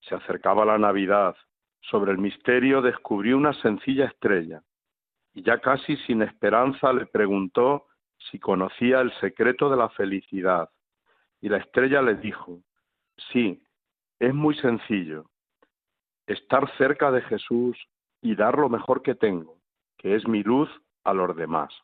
Se 0.00 0.14
acercaba 0.14 0.64
la 0.64 0.78
Navidad. 0.78 1.36
Sobre 1.82 2.12
el 2.12 2.18
misterio 2.18 2.80
descubrió 2.80 3.36
una 3.36 3.52
sencilla 3.60 4.06
estrella 4.06 4.62
y 5.34 5.42
ya 5.42 5.58
casi 5.58 5.96
sin 5.98 6.22
esperanza 6.22 6.92
le 6.92 7.06
preguntó 7.06 7.86
si 8.30 8.38
conocía 8.38 9.00
el 9.00 9.12
secreto 9.20 9.68
de 9.68 9.76
la 9.76 9.88
felicidad. 9.90 10.70
Y 11.40 11.48
la 11.48 11.58
estrella 11.58 12.02
le 12.02 12.14
dijo, 12.16 12.60
sí, 13.32 13.62
es 14.18 14.34
muy 14.34 14.54
sencillo, 14.56 15.26
estar 16.26 16.70
cerca 16.76 17.10
de 17.10 17.22
Jesús 17.22 17.76
y 18.20 18.34
dar 18.36 18.58
lo 18.58 18.68
mejor 18.68 19.02
que 19.02 19.14
tengo, 19.14 19.58
que 19.98 20.14
es 20.14 20.26
mi 20.26 20.42
luz 20.42 20.70
a 21.04 21.12
los 21.12 21.36
demás. 21.36 21.74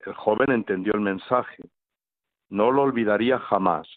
El 0.00 0.14
joven 0.14 0.50
entendió 0.50 0.94
el 0.94 1.00
mensaje. 1.00 1.62
No 2.48 2.70
lo 2.70 2.82
olvidaría 2.82 3.38
jamás. 3.38 3.88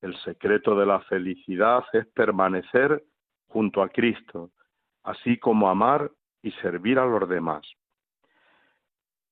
El 0.00 0.16
secreto 0.22 0.78
de 0.78 0.86
la 0.86 1.00
felicidad 1.00 1.84
es 1.92 2.06
permanecer 2.08 3.02
junto 3.48 3.82
a 3.82 3.88
Cristo, 3.88 4.50
así 5.02 5.38
como 5.38 5.68
amar 5.68 6.10
y 6.42 6.52
servir 6.52 6.98
a 6.98 7.06
los 7.06 7.28
demás. 7.28 7.66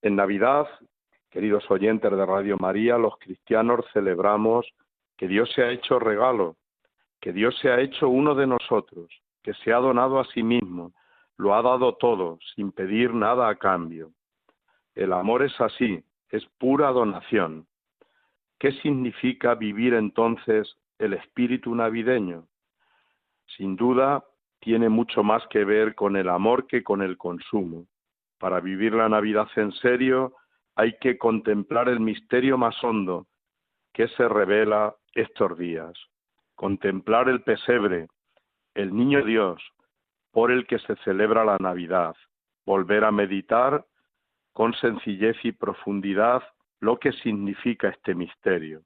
En 0.03 0.17
Navidad, 0.17 0.67
queridos 1.31 1.69
oyentes 1.71 2.11
de 2.11 2.27
Radio 2.27 2.57
María, 2.59 2.97
los 2.97 3.17
cristianos 3.19 3.85
celebramos 3.93 4.67
que 5.17 5.29
Dios 5.29 5.51
se 5.55 5.63
ha 5.63 5.71
hecho 5.71 5.99
regalo, 5.99 6.57
que 7.21 7.33
Dios 7.33 7.57
se 7.61 7.71
ha 7.71 7.81
hecho 7.81 8.09
uno 8.09 8.35
de 8.35 8.47
nosotros, 8.47 9.11
que 9.43 9.55
se 9.55 9.73
ha 9.73 9.77
donado 9.77 10.19
a 10.19 10.25
sí 10.27 10.43
mismo, 10.43 10.93
lo 11.37 11.55
ha 11.55 11.63
dado 11.63 11.95
todo, 11.97 12.39
sin 12.55 12.73
pedir 12.73 13.13
nada 13.13 13.49
a 13.49 13.57
cambio. 13.57 14.13
El 14.95 15.13
amor 15.13 15.43
es 15.43 15.61
así, 15.61 16.05
es 16.31 16.45
pura 16.59 16.91
donación. 16.91 17.67
¿Qué 18.59 18.73
significa 18.83 19.55
vivir 19.55 19.95
entonces 19.95 20.77
el 20.99 21.15
espíritu 21.15 21.75
navideño? 21.75 22.47
Sin 23.57 23.77
duda, 23.77 24.25
tiene 24.61 24.89
mucho 24.89 25.23
más 25.23 25.47
que 25.49 25.65
ver 25.65 25.95
con 25.95 26.17
el 26.17 26.29
amor 26.29 26.67
que 26.67 26.83
con 26.83 27.03
el 27.03 27.19
consumo. 27.19 27.87
Para 28.39 28.61
vivir 28.61 28.95
la 28.95 29.09
Navidad 29.09 29.49
en 29.57 29.73
serio 29.73 30.35
hay 30.77 30.97
que 30.99 31.19
contemplar 31.19 31.89
el 31.89 32.01
misterio 32.01 32.57
más 32.59 32.83
hondo 32.83 33.27
que 33.93 34.09
se 34.09 34.29
revela 34.29 34.95
estos 35.15 35.57
días. 35.59 35.93
Contemplar 36.55 37.29
el 37.29 37.43
pesebre, 37.43 38.09
el 38.75 38.95
niño 38.95 39.25
Dios, 39.25 39.63
por 40.31 40.51
el 40.51 40.67
que 40.67 40.79
se 40.81 40.97
celebra 40.97 41.45
la 41.45 41.57
Navidad. 41.59 42.15
Volver 42.67 43.05
a 43.05 43.13
meditar 43.13 43.85
con 44.53 44.73
sencillez 44.75 45.37
y 45.45 45.53
profundidad 45.53 46.43
lo 46.81 46.99
que 46.99 47.13
significa 47.13 47.89
este 47.89 48.15
misterio. 48.15 48.83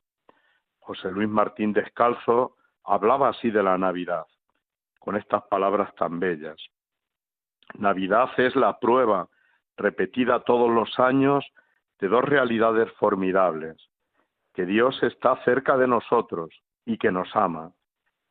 José 0.78 1.10
Luis 1.10 1.28
Martín 1.28 1.72
Descalzo 1.72 2.56
hablaba 2.84 3.28
así 3.28 3.50
de 3.50 3.62
la 3.62 3.76
Navidad, 3.76 4.24
con 4.98 5.16
estas 5.16 5.42
palabras 5.44 5.94
tan 5.96 6.18
bellas. 6.18 6.56
Navidad 7.74 8.30
es 8.38 8.56
la 8.56 8.78
prueba 8.78 9.28
repetida 9.76 10.40
todos 10.40 10.70
los 10.70 10.98
años 10.98 11.44
de 12.00 12.08
dos 12.08 12.24
realidades 12.24 12.90
formidables, 12.92 13.87
que 14.58 14.66
Dios 14.66 15.00
está 15.04 15.36
cerca 15.44 15.76
de 15.76 15.86
nosotros 15.86 16.50
y 16.84 16.98
que 16.98 17.12
nos 17.12 17.28
ama. 17.36 17.70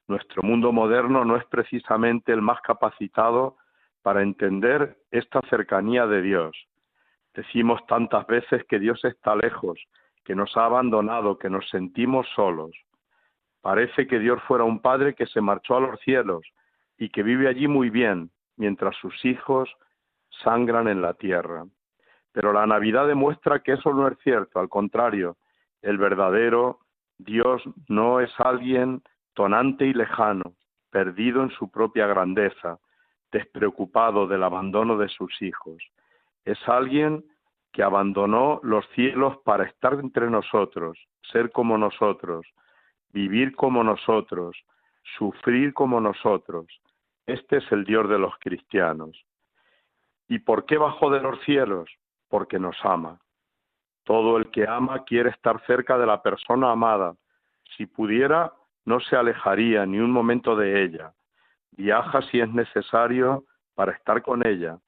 Nuestro 0.09 0.43
mundo 0.43 0.73
moderno 0.73 1.23
no 1.23 1.37
es 1.37 1.45
precisamente 1.45 2.33
el 2.33 2.41
más 2.41 2.59
capacitado 2.59 3.55
para 4.01 4.23
entender 4.23 4.97
esta 5.09 5.39
cercanía 5.49 6.05
de 6.05 6.21
Dios. 6.21 6.53
Decimos 7.33 7.79
tantas 7.87 8.27
veces 8.27 8.65
que 8.67 8.77
Dios 8.77 9.05
está 9.05 9.37
lejos, 9.37 9.79
que 10.25 10.35
nos 10.35 10.57
ha 10.57 10.65
abandonado, 10.65 11.37
que 11.37 11.49
nos 11.49 11.69
sentimos 11.69 12.27
solos. 12.35 12.71
Parece 13.61 14.05
que 14.05 14.19
Dios 14.19 14.43
fuera 14.49 14.65
un 14.65 14.81
padre 14.81 15.15
que 15.15 15.27
se 15.27 15.39
marchó 15.39 15.77
a 15.77 15.79
los 15.79 15.97
cielos 16.01 16.45
y 16.97 17.07
que 17.07 17.23
vive 17.23 17.47
allí 17.47 17.69
muy 17.69 17.89
bien, 17.89 18.31
mientras 18.57 18.97
sus 18.97 19.23
hijos 19.23 19.73
sangran 20.43 20.89
en 20.89 21.01
la 21.01 21.13
tierra. 21.13 21.63
Pero 22.33 22.51
la 22.51 22.67
Navidad 22.67 23.07
demuestra 23.07 23.59
que 23.59 23.71
eso 23.71 23.93
no 23.93 24.09
es 24.09 24.17
cierto, 24.25 24.59
al 24.59 24.67
contrario, 24.67 25.37
el 25.87 25.97
verdadero 25.97 26.79
Dios 27.17 27.63
no 27.87 28.19
es 28.19 28.29
alguien 28.39 29.01
tonante 29.33 29.85
y 29.85 29.93
lejano, 29.93 30.53
perdido 30.91 31.41
en 31.43 31.49
su 31.51 31.71
propia 31.71 32.07
grandeza, 32.07 32.77
despreocupado 33.31 34.27
del 34.27 34.43
abandono 34.43 34.97
de 34.97 35.07
sus 35.07 35.41
hijos. 35.41 35.81
Es 36.43 36.59
alguien 36.67 37.23
que 37.71 37.83
abandonó 37.83 38.59
los 38.63 38.85
cielos 38.95 39.37
para 39.45 39.63
estar 39.63 39.93
entre 39.93 40.29
nosotros, 40.29 40.99
ser 41.31 41.51
como 41.51 41.77
nosotros, 41.77 42.45
vivir 43.13 43.55
como 43.55 43.81
nosotros, 43.81 44.57
sufrir 45.17 45.73
como 45.73 46.01
nosotros. 46.01 46.67
Este 47.25 47.57
es 47.57 47.71
el 47.71 47.85
Dios 47.85 48.09
de 48.09 48.19
los 48.19 48.33
cristianos. 48.39 49.25
¿Y 50.27 50.39
por 50.39 50.65
qué 50.65 50.77
bajó 50.77 51.09
de 51.11 51.21
los 51.21 51.39
cielos? 51.45 51.89
Porque 52.27 52.59
nos 52.59 52.75
ama. 52.83 53.21
Todo 54.07 54.37
el 54.37 54.49
que 54.51 54.65
ama 54.65 55.03
quiere 55.03 55.31
estar 55.31 55.61
cerca 55.65 55.97
de 55.97 56.05
la 56.05 56.21
persona 56.21 56.71
amada. 56.71 57.17
Si 57.75 57.85
pudiera, 57.85 58.53
no 58.85 59.01
se 59.01 59.17
alejaría 59.17 59.85
ni 59.85 59.99
un 59.99 60.11
momento 60.11 60.55
de 60.55 60.81
ella. 60.81 61.11
Viaja 61.71 62.21
si 62.21 62.39
es 62.39 62.49
necesario 62.49 63.43
para 63.75 63.91
estar 63.91 64.21
con 64.21 64.47
ella. 64.47 64.79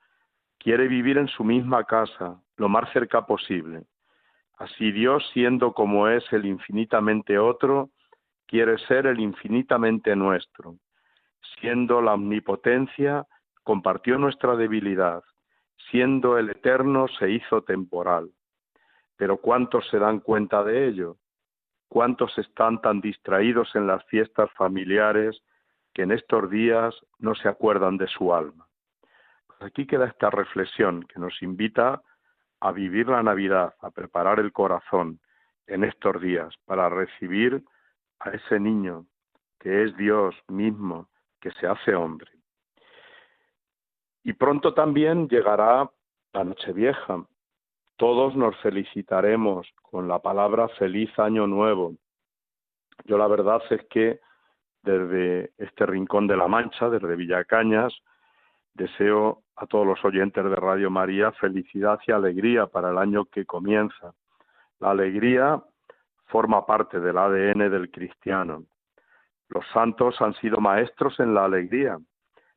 Quiere 0.58 0.88
vivir 0.88 1.18
en 1.18 1.28
su 1.28 1.44
misma 1.44 1.84
casa, 1.84 2.42
lo 2.56 2.70
más 2.70 2.90
cerca 2.94 3.26
posible. 3.26 3.84
Así 4.58 4.94
Dios, 4.94 5.30
siendo 5.34 5.74
como 5.74 6.08
es 6.08 6.24
el 6.32 6.46
infinitamente 6.46 7.38
otro, 7.38 7.90
quiere 8.48 8.78
ser 8.88 9.06
el 9.06 9.20
infinitamente 9.20 10.16
nuestro. 10.16 10.76
Siendo 11.60 12.02
la 12.02 12.14
omnipotencia, 12.14 13.28
compartió 13.64 14.18
nuestra 14.18 14.56
debilidad. 14.56 15.22
Siendo 15.92 16.38
el 16.38 16.52
eterno, 16.52 17.10
se 17.20 17.32
hizo 17.32 17.64
temporal. 17.64 18.30
Pero 19.20 19.36
¿cuántos 19.36 19.86
se 19.90 20.00
dan 20.00 20.22
cuenta 20.22 20.64
de 20.64 20.88
ello? 20.88 21.18
¿Cuántos 21.90 22.38
están 22.38 22.80
tan 22.80 23.02
distraídos 23.02 23.76
en 23.76 23.86
las 23.86 24.02
fiestas 24.06 24.50
familiares 24.54 25.44
que 25.94 26.04
en 26.04 26.14
estos 26.14 26.50
días 26.50 26.96
no 27.18 27.36
se 27.36 27.50
acuerdan 27.50 27.98
de 27.98 28.08
su 28.08 28.34
alma? 28.34 28.66
Pues 29.46 29.62
aquí 29.62 29.86
queda 29.86 30.08
esta 30.08 30.30
reflexión 30.30 31.04
que 31.04 31.20
nos 31.20 31.42
invita 31.42 32.02
a 32.62 32.72
vivir 32.72 33.10
la 33.10 33.22
Navidad, 33.22 33.76
a 33.82 33.92
preparar 33.92 34.40
el 34.40 34.54
corazón 34.54 35.20
en 35.68 35.84
estos 35.84 36.22
días 36.22 36.56
para 36.64 36.88
recibir 36.88 37.62
a 38.20 38.30
ese 38.30 38.58
niño 38.58 39.06
que 39.60 39.84
es 39.84 39.98
Dios 39.98 40.34
mismo, 40.48 41.10
que 41.42 41.52
se 41.60 41.68
hace 41.68 41.94
hombre. 41.94 42.32
Y 44.24 44.32
pronto 44.32 44.74
también 44.74 45.28
llegará 45.28 45.92
la 46.32 46.44
Nochevieja. 46.46 47.26
Todos 48.00 48.34
nos 48.34 48.56
felicitaremos 48.62 49.68
con 49.82 50.08
la 50.08 50.20
palabra 50.20 50.70
feliz 50.70 51.10
año 51.20 51.48
nuevo. 51.48 51.96
Yo 53.04 53.18
la 53.18 53.28
verdad 53.28 53.62
es 53.72 53.86
que 53.90 54.22
desde 54.84 55.52
este 55.58 55.86
rincón 55.86 56.26
de 56.26 56.38
la 56.38 56.48
Mancha, 56.48 56.90
desde 56.90 57.18
Villacañas, 57.18 57.94
deseo 58.74 59.42
a 59.58 59.68
todos 59.68 59.86
los 59.86 60.06
oyentes 60.06 60.42
de 60.42 60.56
Radio 60.56 60.90
María 60.90 61.34
felicidad 61.34 62.00
y 62.08 62.14
alegría 62.14 62.68
para 62.68 62.92
el 62.92 62.98
año 62.98 63.26
que 63.26 63.46
comienza. 63.46 64.14
La 64.80 64.92
alegría 64.92 65.62
forma 66.28 66.66
parte 66.66 67.02
del 67.02 67.18
ADN 67.18 67.70
del 67.70 67.92
cristiano. 67.92 68.64
Los 69.50 69.68
santos 69.74 70.22
han 70.22 70.36
sido 70.36 70.62
maestros 70.62 71.20
en 71.20 71.34
la 71.34 71.44
alegría. 71.44 72.00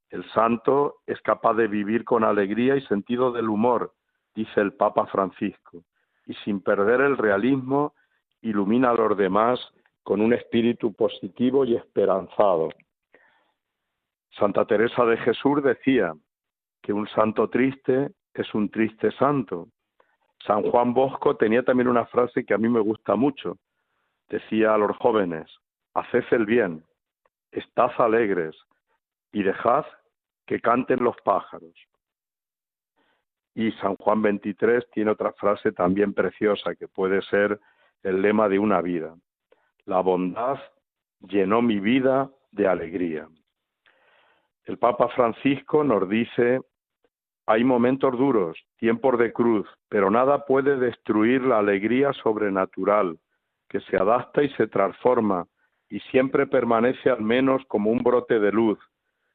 El 0.08 0.24
santo 0.30 0.98
es 1.04 1.20
capaz 1.22 1.54
de 1.54 1.66
vivir 1.66 2.04
con 2.04 2.22
alegría 2.22 2.76
y 2.76 2.82
sentido 2.82 3.32
del 3.32 3.48
humor, 3.48 3.92
dice 4.34 4.60
el 4.60 4.72
Papa 4.72 5.06
Francisco, 5.06 5.84
y 6.26 6.34
sin 6.44 6.60
perder 6.60 7.00
el 7.00 7.16
realismo 7.16 7.94
ilumina 8.40 8.90
a 8.90 8.94
los 8.94 9.16
demás 9.16 9.60
con 10.02 10.20
un 10.20 10.32
espíritu 10.32 10.92
positivo 10.94 11.64
y 11.64 11.76
esperanzado. 11.76 12.70
Santa 14.38 14.64
Teresa 14.64 15.04
de 15.04 15.16
Jesús 15.18 15.62
decía 15.62 16.14
que 16.80 16.92
un 16.92 17.06
santo 17.08 17.48
triste 17.48 18.10
es 18.34 18.54
un 18.54 18.70
triste 18.70 19.12
santo, 19.12 19.68
San 20.46 20.62
Juan 20.62 20.92
Bosco 20.92 21.36
tenía 21.36 21.62
también 21.62 21.88
una 21.88 22.06
frase 22.06 22.44
que 22.44 22.54
a 22.54 22.58
mí 22.58 22.68
me 22.68 22.80
gusta 22.80 23.14
mucho. 23.14 23.58
Decía 24.28 24.74
a 24.74 24.78
los 24.78 24.96
jóvenes, 24.96 25.46
haced 25.94 26.24
el 26.32 26.46
bien, 26.46 26.84
estad 27.52 27.90
alegres 27.98 28.56
y 29.32 29.42
dejad 29.42 29.84
que 30.46 30.60
canten 30.60 31.04
los 31.04 31.16
pájaros. 31.24 31.74
Y 33.54 33.72
San 33.72 33.96
Juan 33.96 34.22
23 34.22 34.88
tiene 34.90 35.10
otra 35.10 35.32
frase 35.32 35.72
también 35.72 36.14
preciosa 36.14 36.74
que 36.74 36.88
puede 36.88 37.22
ser 37.22 37.60
el 38.02 38.22
lema 38.22 38.48
de 38.48 38.58
una 38.58 38.80
vida. 38.80 39.14
La 39.84 40.00
bondad 40.00 40.58
llenó 41.20 41.62
mi 41.62 41.78
vida 41.78 42.30
de 42.50 42.66
alegría. 42.66 43.28
El 44.64 44.78
Papa 44.78 45.08
Francisco 45.08 45.84
nos 45.84 46.08
dice 46.08 46.60
hay 47.46 47.64
momentos 47.64 48.16
duros, 48.16 48.56
tiempos 48.76 49.18
de 49.18 49.32
cruz, 49.32 49.68
pero 49.88 50.10
nada 50.10 50.46
puede 50.46 50.76
destruir 50.76 51.42
la 51.42 51.58
alegría 51.58 52.12
sobrenatural, 52.12 53.18
que 53.68 53.80
se 53.80 53.96
adapta 53.96 54.44
y 54.44 54.48
se 54.50 54.68
transforma, 54.68 55.46
y 55.88 55.98
siempre 56.00 56.46
permanece 56.46 57.10
al 57.10 57.20
menos 57.20 57.62
como 57.66 57.90
un 57.90 57.98
brote 57.98 58.38
de 58.38 58.52
luz, 58.52 58.78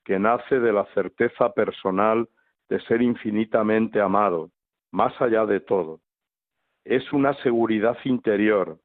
que 0.06 0.20
nace 0.20 0.60
de 0.60 0.72
la 0.72 0.86
certeza 0.94 1.52
personal 1.52 2.30
de 2.70 2.80
ser 2.82 3.02
infinitamente 3.02 4.02
amado, 4.02 4.52
más 4.92 5.20
allá 5.22 5.46
de 5.46 5.60
todo. 5.60 6.02
Es 6.84 7.12
una 7.14 7.34
seguridad 7.44 7.98
interior, 8.04 8.80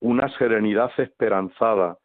una 0.00 0.28
serenidad 0.38 0.90
esperanzada, 0.98 1.98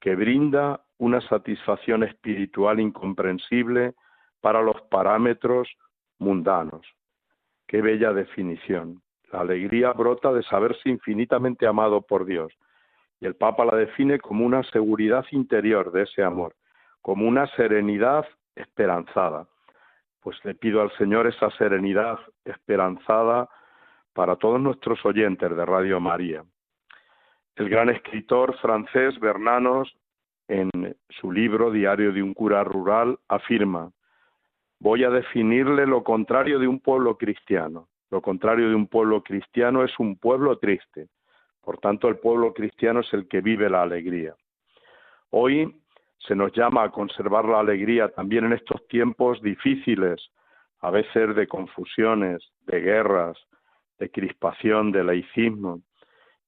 que 0.00 0.14
brinda 0.14 0.84
una 0.98 1.20
satisfacción 1.22 2.02
espiritual 2.02 2.80
incomprensible 2.80 3.94
para 4.40 4.62
los 4.62 4.80
parámetros 4.82 5.68
mundanos. 6.18 6.86
Qué 7.66 7.82
bella 7.82 8.12
definición. 8.12 9.02
La 9.32 9.40
alegría 9.40 9.92
brota 9.92 10.32
de 10.32 10.42
saberse 10.44 10.88
infinitamente 10.88 11.66
amado 11.66 12.02
por 12.02 12.24
Dios. 12.24 12.52
Y 13.20 13.26
el 13.26 13.34
Papa 13.34 13.64
la 13.64 13.76
define 13.76 14.18
como 14.18 14.46
una 14.46 14.62
seguridad 14.64 15.24
interior 15.32 15.90
de 15.90 16.02
ese 16.02 16.22
amor, 16.22 16.54
como 17.02 17.26
una 17.26 17.46
serenidad 17.56 18.26
esperanzada. 18.54 19.48
Pues 20.26 20.44
le 20.44 20.56
pido 20.56 20.82
al 20.82 20.90
Señor 20.98 21.28
esa 21.28 21.52
serenidad 21.52 22.18
esperanzada 22.44 23.48
para 24.12 24.34
todos 24.34 24.60
nuestros 24.60 24.98
oyentes 25.06 25.56
de 25.56 25.64
Radio 25.64 26.00
María. 26.00 26.42
El 27.54 27.68
gran 27.68 27.90
escritor 27.90 28.58
francés 28.58 29.20
Bernanos, 29.20 29.96
en 30.48 30.96
su 31.10 31.30
libro 31.30 31.70
Diario 31.70 32.10
de 32.10 32.24
un 32.24 32.34
cura 32.34 32.64
rural, 32.64 33.20
afirma, 33.28 33.92
voy 34.80 35.04
a 35.04 35.10
definirle 35.10 35.86
lo 35.86 36.02
contrario 36.02 36.58
de 36.58 36.66
un 36.66 36.80
pueblo 36.80 37.16
cristiano. 37.16 37.86
Lo 38.10 38.20
contrario 38.20 38.68
de 38.68 38.74
un 38.74 38.88
pueblo 38.88 39.22
cristiano 39.22 39.84
es 39.84 39.96
un 40.00 40.18
pueblo 40.18 40.58
triste. 40.58 41.06
Por 41.60 41.78
tanto, 41.78 42.08
el 42.08 42.16
pueblo 42.16 42.52
cristiano 42.52 42.98
es 42.98 43.14
el 43.14 43.28
que 43.28 43.42
vive 43.42 43.70
la 43.70 43.82
alegría. 43.82 44.34
Hoy 45.30 45.72
se 46.18 46.34
nos 46.34 46.52
llama 46.52 46.84
a 46.84 46.90
conservar 46.90 47.44
la 47.44 47.60
alegría 47.60 48.08
también 48.08 48.44
en 48.44 48.52
estos 48.52 48.86
tiempos 48.88 49.40
difíciles, 49.42 50.30
a 50.80 50.90
veces 50.90 51.34
de 51.34 51.46
confusiones, 51.46 52.42
de 52.66 52.80
guerras, 52.80 53.36
de 53.98 54.10
crispación, 54.10 54.92
de 54.92 55.04
laicismo. 55.04 55.80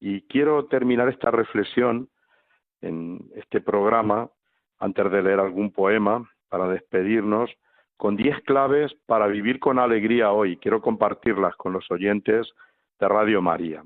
Y 0.01 0.23
quiero 0.23 0.67
terminar 0.67 1.09
esta 1.09 1.31
reflexión 1.31 2.09
en 2.81 3.19
este 3.35 3.61
programa, 3.61 4.31
antes 4.79 5.11
de 5.11 5.23
leer 5.23 5.41
algún 5.41 5.73
poema, 5.73 6.29
para 6.49 6.69
despedirnos, 6.69 7.51
con 7.97 8.17
diez 8.17 8.41
claves 8.43 8.95
para 9.07 9.27
vivir 9.27 9.59
con 9.59 9.79
alegría 9.79 10.31
hoy. 10.31 10.57
Quiero 10.59 10.81
compartirlas 10.81 11.57
con 11.57 11.73
los 11.73 11.91
oyentes 11.91 12.49
de 13.01 13.09
Radio 13.09 13.43
María. 13.43 13.83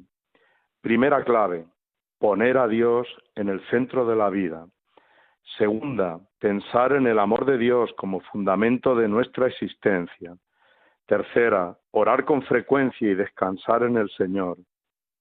Primera 0.82 1.24
clave, 1.24 1.66
poner 2.18 2.58
a 2.58 2.68
Dios 2.68 3.08
en 3.34 3.48
el 3.48 3.60
centro 3.68 4.06
de 4.06 4.16
la 4.16 4.28
vida. 4.28 4.66
Segunda, 5.58 6.20
pensar 6.38 6.92
en 6.92 7.06
el 7.06 7.18
amor 7.18 7.44
de 7.44 7.58
Dios 7.58 7.92
como 7.96 8.20
fundamento 8.20 8.94
de 8.94 9.08
nuestra 9.08 9.46
existencia. 9.48 10.36
Tercera, 11.06 11.76
orar 11.90 12.24
con 12.24 12.42
frecuencia 12.42 13.10
y 13.10 13.14
descansar 13.14 13.82
en 13.82 13.96
el 13.96 14.08
Señor. 14.10 14.58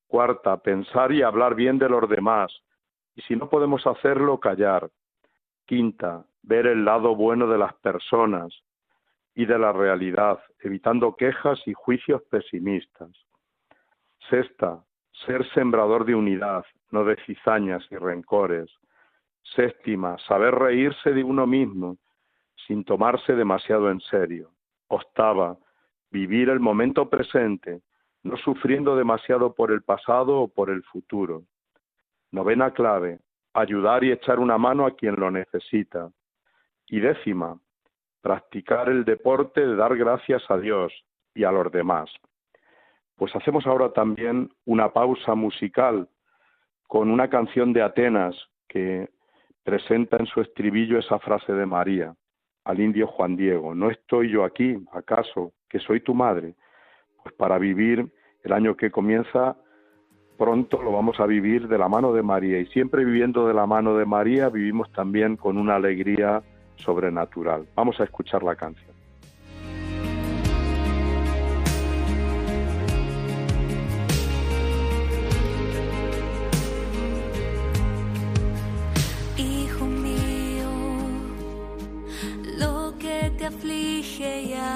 Cuarta, 0.08 0.58
pensar 0.58 1.12
y 1.12 1.22
hablar 1.22 1.56
bien 1.56 1.80
de 1.80 1.90
los 1.90 2.08
demás. 2.10 2.52
Y 3.16 3.22
si 3.24 3.36
no 3.36 3.50
podemos 3.50 3.86
hacerlo, 3.86 4.40
callar. 4.40 4.90
Quinta, 5.66 6.26
ver 6.44 6.68
el 6.68 6.86
lado 6.86 7.16
bueno 7.16 7.48
de 7.48 7.58
las 7.58 7.74
personas 7.76 8.54
y 9.34 9.46
de 9.46 9.58
la 9.58 9.72
realidad, 9.72 10.40
evitando 10.60 11.16
quejas 11.16 11.60
y 11.66 11.74
juicios 11.74 12.22
pesimistas. 12.30 13.12
Sexta, 14.30 14.84
ser 15.26 15.48
sembrador 15.54 16.06
de 16.06 16.16
unidad, 16.16 16.66
no 16.92 17.04
de 17.04 17.16
cizañas 17.26 17.86
y 17.90 17.96
rencores. 17.96 18.70
Séptima, 19.44 20.18
saber 20.28 20.56
reírse 20.56 21.12
de 21.12 21.24
uno 21.24 21.46
mismo, 21.46 21.98
sin 22.68 22.84
tomarse 22.84 23.36
demasiado 23.36 23.90
en 23.90 24.00
serio. 24.02 24.52
Octava, 24.88 25.58
vivir 26.10 26.50
el 26.50 26.60
momento 26.60 27.10
presente, 27.10 27.82
no 28.24 28.38
sufriendo 28.38 28.96
demasiado 28.96 29.54
por 29.54 29.72
el 29.72 29.82
pasado 29.82 30.40
o 30.42 30.48
por 30.48 30.70
el 30.70 30.84
futuro. 30.84 31.44
Novena 32.32 32.72
clave, 32.72 33.20
ayudar 33.54 34.04
y 34.04 34.12
echar 34.12 34.40
una 34.40 34.58
mano 34.58 34.86
a 34.86 34.96
quien 34.96 35.16
lo 35.16 35.32
necesita. 35.32 36.12
Y 36.88 37.00
décima, 37.00 37.60
practicar 38.22 38.90
el 38.90 39.06
deporte 39.06 39.66
de 39.66 39.76
dar 39.76 39.98
gracias 39.98 40.44
a 40.50 40.58
Dios 40.58 40.94
y 41.34 41.44
a 41.44 41.52
los 41.52 41.72
demás. 41.72 42.10
Pues 43.16 43.36
hacemos 43.36 43.66
ahora 43.66 43.92
también 43.92 44.50
una 44.66 44.92
pausa 44.94 45.36
musical 45.36 46.08
con 46.88 47.10
una 47.10 47.30
canción 47.30 47.74
de 47.74 47.82
Atenas 47.82 48.36
que 48.68 49.10
presenta 49.64 50.18
en 50.18 50.26
su 50.26 50.42
estribillo 50.42 50.98
esa 50.98 51.20
frase 51.20 51.54
de 51.54 51.66
María 51.66 52.16
al 52.64 52.80
indio 52.80 53.08
Juan 53.08 53.36
Diego, 53.36 53.74
¿no 53.74 53.90
estoy 53.90 54.30
yo 54.30 54.44
aquí, 54.44 54.78
acaso, 54.94 55.54
que 55.68 55.80
soy 55.80 56.02
tu 56.02 56.14
madre? 56.14 56.56
Pues 57.24 57.34
para 57.36 57.58
vivir 57.58 58.08
el 58.44 58.54
año 58.54 58.76
que 58.76 58.92
comienza 58.92 59.58
pronto 60.38 60.82
lo 60.82 60.92
vamos 60.92 61.20
a 61.20 61.26
vivir 61.26 61.68
de 61.68 61.78
la 61.78 61.88
mano 61.88 62.14
de 62.14 62.24
María 62.24 62.60
y 62.60 62.66
siempre 62.68 63.06
viviendo 63.06 63.48
de 63.48 63.54
la 63.54 63.68
mano 63.68 63.96
de 63.96 64.06
María 64.06 64.50
vivimos 64.50 64.92
también 64.92 65.38
con 65.38 65.58
una 65.58 65.76
alegría 65.76 66.42
sobrenatural. 66.78 67.68
Vamos 67.76 68.00
a 68.00 68.06
escuchar 68.06 68.42
la 68.42 68.56
canción. 68.56 69.01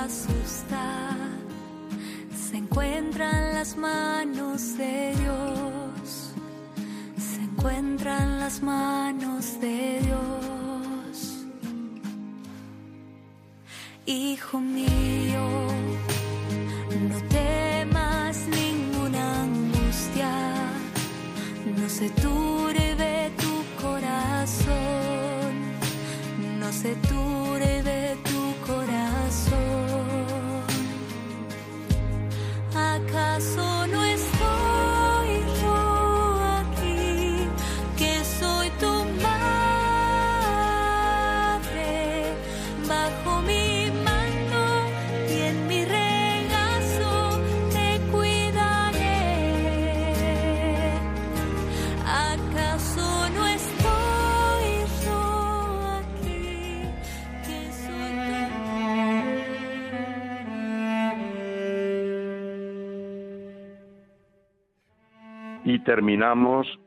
Aflige 0.06 0.34
y 0.34 0.46
asusta 0.46 1.18
se 2.50 2.58
encuentra 2.58 3.30
en 3.32 3.56
las 3.56 3.76
manos 3.76 4.78
de 4.78 5.14
Dios, 5.16 6.34
se 7.18 7.42
encuentra 7.42 8.24
en 8.24 8.40
las 8.40 8.62
manos 8.62 9.60
de 9.60 9.75
Y 65.66 65.80
terminamos 65.80 66.80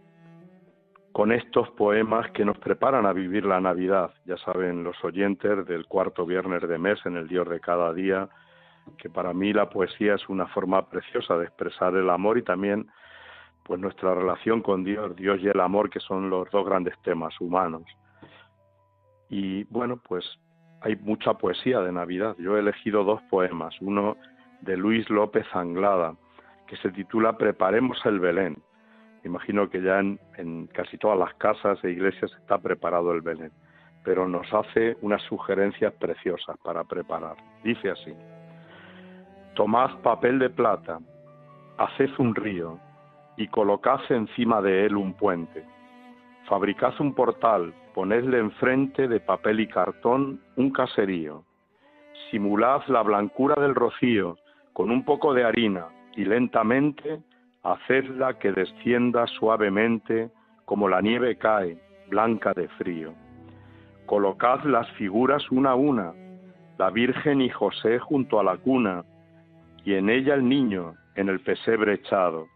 con 1.10 1.32
estos 1.32 1.68
poemas 1.70 2.30
que 2.30 2.44
nos 2.44 2.56
preparan 2.58 3.04
a 3.06 3.12
vivir 3.12 3.44
la 3.44 3.60
Navidad. 3.60 4.14
Ya 4.24 4.36
saben 4.36 4.84
los 4.84 5.02
oyentes 5.02 5.66
del 5.66 5.86
cuarto 5.86 6.24
viernes 6.24 6.62
de 6.62 6.78
mes 6.78 7.04
en 7.04 7.16
el 7.16 7.26
Dios 7.26 7.48
de 7.48 7.58
cada 7.58 7.92
día, 7.92 8.28
que 8.96 9.10
para 9.10 9.34
mí 9.34 9.52
la 9.52 9.68
poesía 9.68 10.14
es 10.14 10.28
una 10.28 10.46
forma 10.46 10.88
preciosa 10.88 11.36
de 11.36 11.46
expresar 11.46 11.96
el 11.96 12.08
amor 12.08 12.38
y 12.38 12.42
también 12.42 12.88
pues 13.64 13.80
nuestra 13.80 14.14
relación 14.14 14.62
con 14.62 14.84
Dios, 14.84 15.16
Dios 15.16 15.40
y 15.42 15.48
el 15.48 15.58
amor, 15.58 15.90
que 15.90 15.98
son 15.98 16.30
los 16.30 16.48
dos 16.52 16.64
grandes 16.64 16.94
temas 17.02 17.34
humanos. 17.40 17.82
Y 19.28 19.64
bueno, 19.64 19.96
pues 19.96 20.24
hay 20.82 20.94
mucha 20.94 21.34
poesía 21.34 21.80
de 21.80 21.90
Navidad. 21.90 22.36
Yo 22.38 22.56
he 22.56 22.60
elegido 22.60 23.02
dos 23.02 23.20
poemas, 23.28 23.74
uno 23.80 24.16
de 24.60 24.76
Luis 24.76 25.10
López 25.10 25.46
Anglada, 25.52 26.14
que 26.68 26.76
se 26.76 26.92
titula 26.92 27.36
Preparemos 27.36 27.98
el 28.06 28.20
Belén. 28.20 28.62
Imagino 29.24 29.68
que 29.68 29.82
ya 29.82 29.98
en, 29.98 30.68
casi 30.72 30.96
todas 30.96 31.18
las 31.18 31.34
casas 31.34 31.82
e 31.84 31.90
iglesias 31.90 32.30
está 32.40 32.58
preparado 32.58 33.12
el 33.12 33.20
Belén, 33.20 33.52
pero 34.04 34.28
nos 34.28 34.52
hace 34.52 34.96
unas 35.02 35.22
sugerencias 35.22 35.92
preciosas 35.94 36.56
para 36.58 36.84
preparar. 36.84 37.36
Dice 37.64 37.90
así, 37.90 38.14
tomad 39.54 40.00
papel 40.02 40.38
de 40.38 40.50
plata, 40.50 40.98
haced 41.78 42.10
un 42.18 42.34
río 42.34 42.78
y 43.36 43.48
colocad 43.48 44.00
encima 44.10 44.62
de 44.62 44.86
él 44.86 44.96
un 44.96 45.14
puente. 45.14 45.64
Fabricad 46.48 46.94
un 47.00 47.14
portal, 47.14 47.74
ponedle 47.94 48.38
enfrente 48.38 49.08
de 49.08 49.20
papel 49.20 49.60
y 49.60 49.68
cartón 49.68 50.40
un 50.56 50.70
caserío. 50.70 51.44
Simulad 52.30 52.82
la 52.86 53.02
blancura 53.02 53.60
del 53.60 53.74
rocío 53.74 54.38
con 54.72 54.90
un 54.90 55.04
poco 55.04 55.34
de 55.34 55.44
harina 55.44 55.86
y 56.16 56.24
lentamente 56.24 57.20
hacedla 57.62 58.38
que 58.38 58.52
descienda 58.52 59.26
suavemente 59.26 60.30
como 60.64 60.88
la 60.88 61.00
nieve 61.00 61.36
cae, 61.36 61.78
blanca 62.08 62.52
de 62.54 62.68
frío. 62.68 63.14
Colocad 64.06 64.64
las 64.64 64.90
figuras 64.92 65.50
una 65.50 65.70
a 65.70 65.74
una, 65.74 66.12
la 66.78 66.90
Virgen 66.90 67.40
y 67.40 67.50
José 67.50 67.98
junto 67.98 68.38
a 68.38 68.44
la 68.44 68.56
cuna, 68.56 69.04
y 69.84 69.94
en 69.94 70.10
ella 70.10 70.34
el 70.34 70.48
niño 70.48 70.94
en 71.16 71.28
el 71.28 71.40
pesebre 71.40 71.94
echado. 71.94 72.46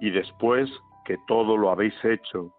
Y 0.00 0.10
después 0.10 0.70
que 1.04 1.18
todo 1.26 1.56
lo 1.56 1.70
habéis 1.70 1.94
hecho, 2.04 2.54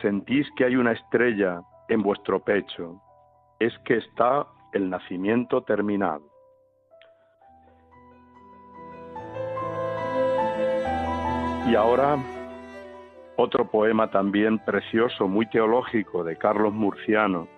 sentís 0.00 0.46
que 0.56 0.64
hay 0.64 0.76
una 0.76 0.92
estrella 0.92 1.60
en 1.88 2.02
vuestro 2.02 2.42
pecho, 2.42 3.00
es 3.58 3.76
que 3.84 3.98
está 3.98 4.46
el 4.72 4.88
nacimiento 4.88 5.62
terminado. 5.62 6.31
Y 11.72 11.74
ahora 11.74 12.18
otro 13.36 13.66
poema 13.70 14.10
también 14.10 14.58
precioso, 14.58 15.26
muy 15.26 15.46
teológico, 15.46 16.22
de 16.22 16.36
Carlos 16.36 16.74
Murciano, 16.74 17.48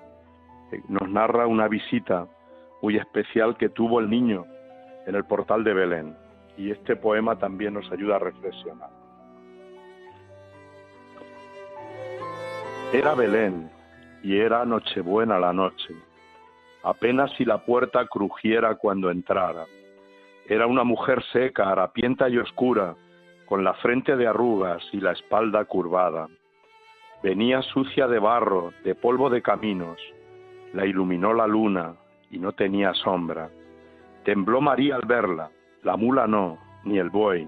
nos 0.87 1.09
narra 1.09 1.49
una 1.49 1.67
visita 1.67 2.29
muy 2.81 2.97
especial 2.97 3.57
que 3.57 3.71
tuvo 3.71 3.99
el 3.99 4.09
niño 4.09 4.47
en 5.09 5.17
el 5.17 5.25
portal 5.25 5.65
de 5.65 5.75
Belén. 5.75 6.17
Y 6.57 6.71
este 6.71 6.95
poema 6.95 7.37
también 7.41 7.75
nos 7.75 7.91
ayuda 7.91 8.15
a 8.15 8.19
reflexionar. 8.21 8.91
Era 12.93 13.17
Belén 13.17 13.69
y 14.23 14.37
era 14.37 14.65
Nochebuena 14.65 15.41
la 15.41 15.53
noche, 15.53 15.93
apenas 16.85 17.33
si 17.33 17.45
la 17.45 17.65
puerta 17.65 18.07
crujiera 18.07 18.77
cuando 18.77 19.11
entrara. 19.11 19.67
Era 20.49 20.69
una 20.69 20.85
mujer 20.85 21.21
seca, 21.33 21.69
harapienta 21.69 22.29
y 22.29 22.39
oscura, 22.39 22.95
con 23.47 23.65
la 23.65 23.75
frente 23.75 24.17
de 24.17 24.27
arrugas 24.27 24.83
y 24.93 25.01
la 25.01 25.13
espalda 25.13 25.65
curvada. 25.65 26.29
Venía 27.23 27.63
sucia 27.63 28.07
de 28.07 28.19
barro, 28.19 28.73
de 28.85 28.95
polvo 28.95 29.31
de 29.31 29.43
caminos. 29.43 29.99
La 30.73 30.87
iluminó 30.87 31.33
la 31.33 31.47
luna 31.47 31.95
y 32.31 32.39
no 32.39 32.53
tenía 32.53 32.93
sombra. 32.95 33.51
Tembló 34.25 34.61
María 34.61 34.97
al 34.97 35.07
verla, 35.07 35.51
la 35.83 35.97
mula 35.97 36.27
no, 36.27 36.59
ni 36.85 36.99
el 36.99 37.11
buey, 37.11 37.47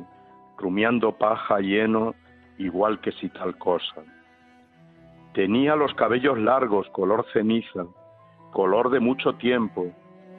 rumiando 0.58 1.12
paja 1.12 1.58
lleno, 1.60 2.14
igual 2.58 3.00
que 3.00 3.12
si 3.12 3.28
tal 3.30 3.56
cosa. 3.58 4.02
Tenía 5.32 5.76
los 5.76 5.92
cabellos 5.94 6.38
largos, 6.38 6.88
color 6.90 7.26
ceniza, 7.32 7.84
color 8.52 8.90
de 8.90 9.00
mucho 9.00 9.34
tiempo, 9.34 9.92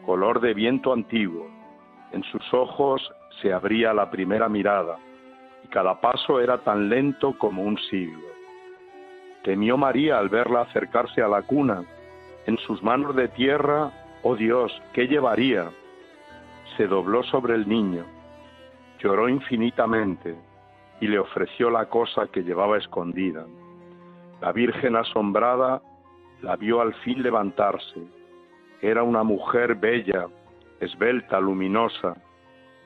color 0.06 0.42
de 0.42 0.54
viento 0.54 0.94
antiguo. 0.94 1.48
En 2.12 2.24
sus 2.24 2.42
ojos 2.54 3.12
se 3.42 3.54
abría 3.54 3.94
la 3.94 4.10
primera 4.10 4.50
mirada, 4.50 4.98
cada 5.70 6.00
paso 6.00 6.40
era 6.40 6.58
tan 6.60 6.90
lento 6.90 7.38
como 7.38 7.64
un 7.64 7.78
siglo. 7.90 8.28
Temió 9.44 9.78
María 9.78 10.18
al 10.18 10.30
verla 10.30 10.62
acercarse 10.62 11.22
a 11.22 11.28
la 11.28 11.42
cuna. 11.42 11.84
En 12.46 12.58
sus 12.60 12.82
manos 12.84 13.16
de 13.16 13.28
tierra, 13.30 13.92
oh 14.24 14.36
Dios, 14.36 14.72
¿qué 14.94 15.08
llevaría? 15.08 15.70
Se 16.76 16.88
dobló 16.88 17.24
sobre 17.24 17.56
el 17.56 17.68
niño, 17.68 18.06
lloró 19.00 19.30
infinitamente 19.30 20.36
y 21.00 21.08
le 21.08 21.20
ofreció 21.20 21.70
la 21.70 21.86
cosa 21.86 22.28
que 22.28 22.44
llevaba 22.44 22.78
escondida. 22.78 23.46
La 24.42 24.52
Virgen 24.52 24.96
asombrada 24.96 25.82
la 26.42 26.56
vio 26.56 26.82
al 26.82 26.94
fin 26.96 27.24
levantarse. 27.24 28.02
Era 28.82 29.04
una 29.04 29.24
mujer 29.24 29.76
bella, 29.76 30.28
esbelta, 30.80 31.40
luminosa. 31.40 32.16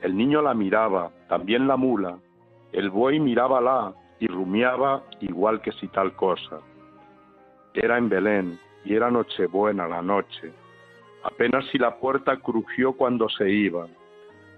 El 0.00 0.16
niño 0.16 0.42
la 0.42 0.54
miraba, 0.54 1.10
también 1.28 1.66
la 1.66 1.76
mula, 1.76 2.18
el 2.72 2.90
buey 2.90 3.20
mirábala 3.20 3.94
y 4.18 4.26
rumiaba 4.26 5.02
igual 5.20 5.60
que 5.60 5.72
si 5.72 5.88
tal 5.88 6.14
cosa. 6.14 6.60
Era 7.74 7.98
en 7.98 8.08
Belén 8.08 8.58
y 8.84 8.94
era 8.94 9.10
Nochebuena 9.10 9.86
la 9.86 10.02
noche. 10.02 10.52
Apenas 11.24 11.64
si 11.70 11.78
la 11.78 11.96
puerta 11.96 12.36
crujió 12.38 12.94
cuando 12.94 13.28
se 13.28 13.50
iba. 13.50 13.86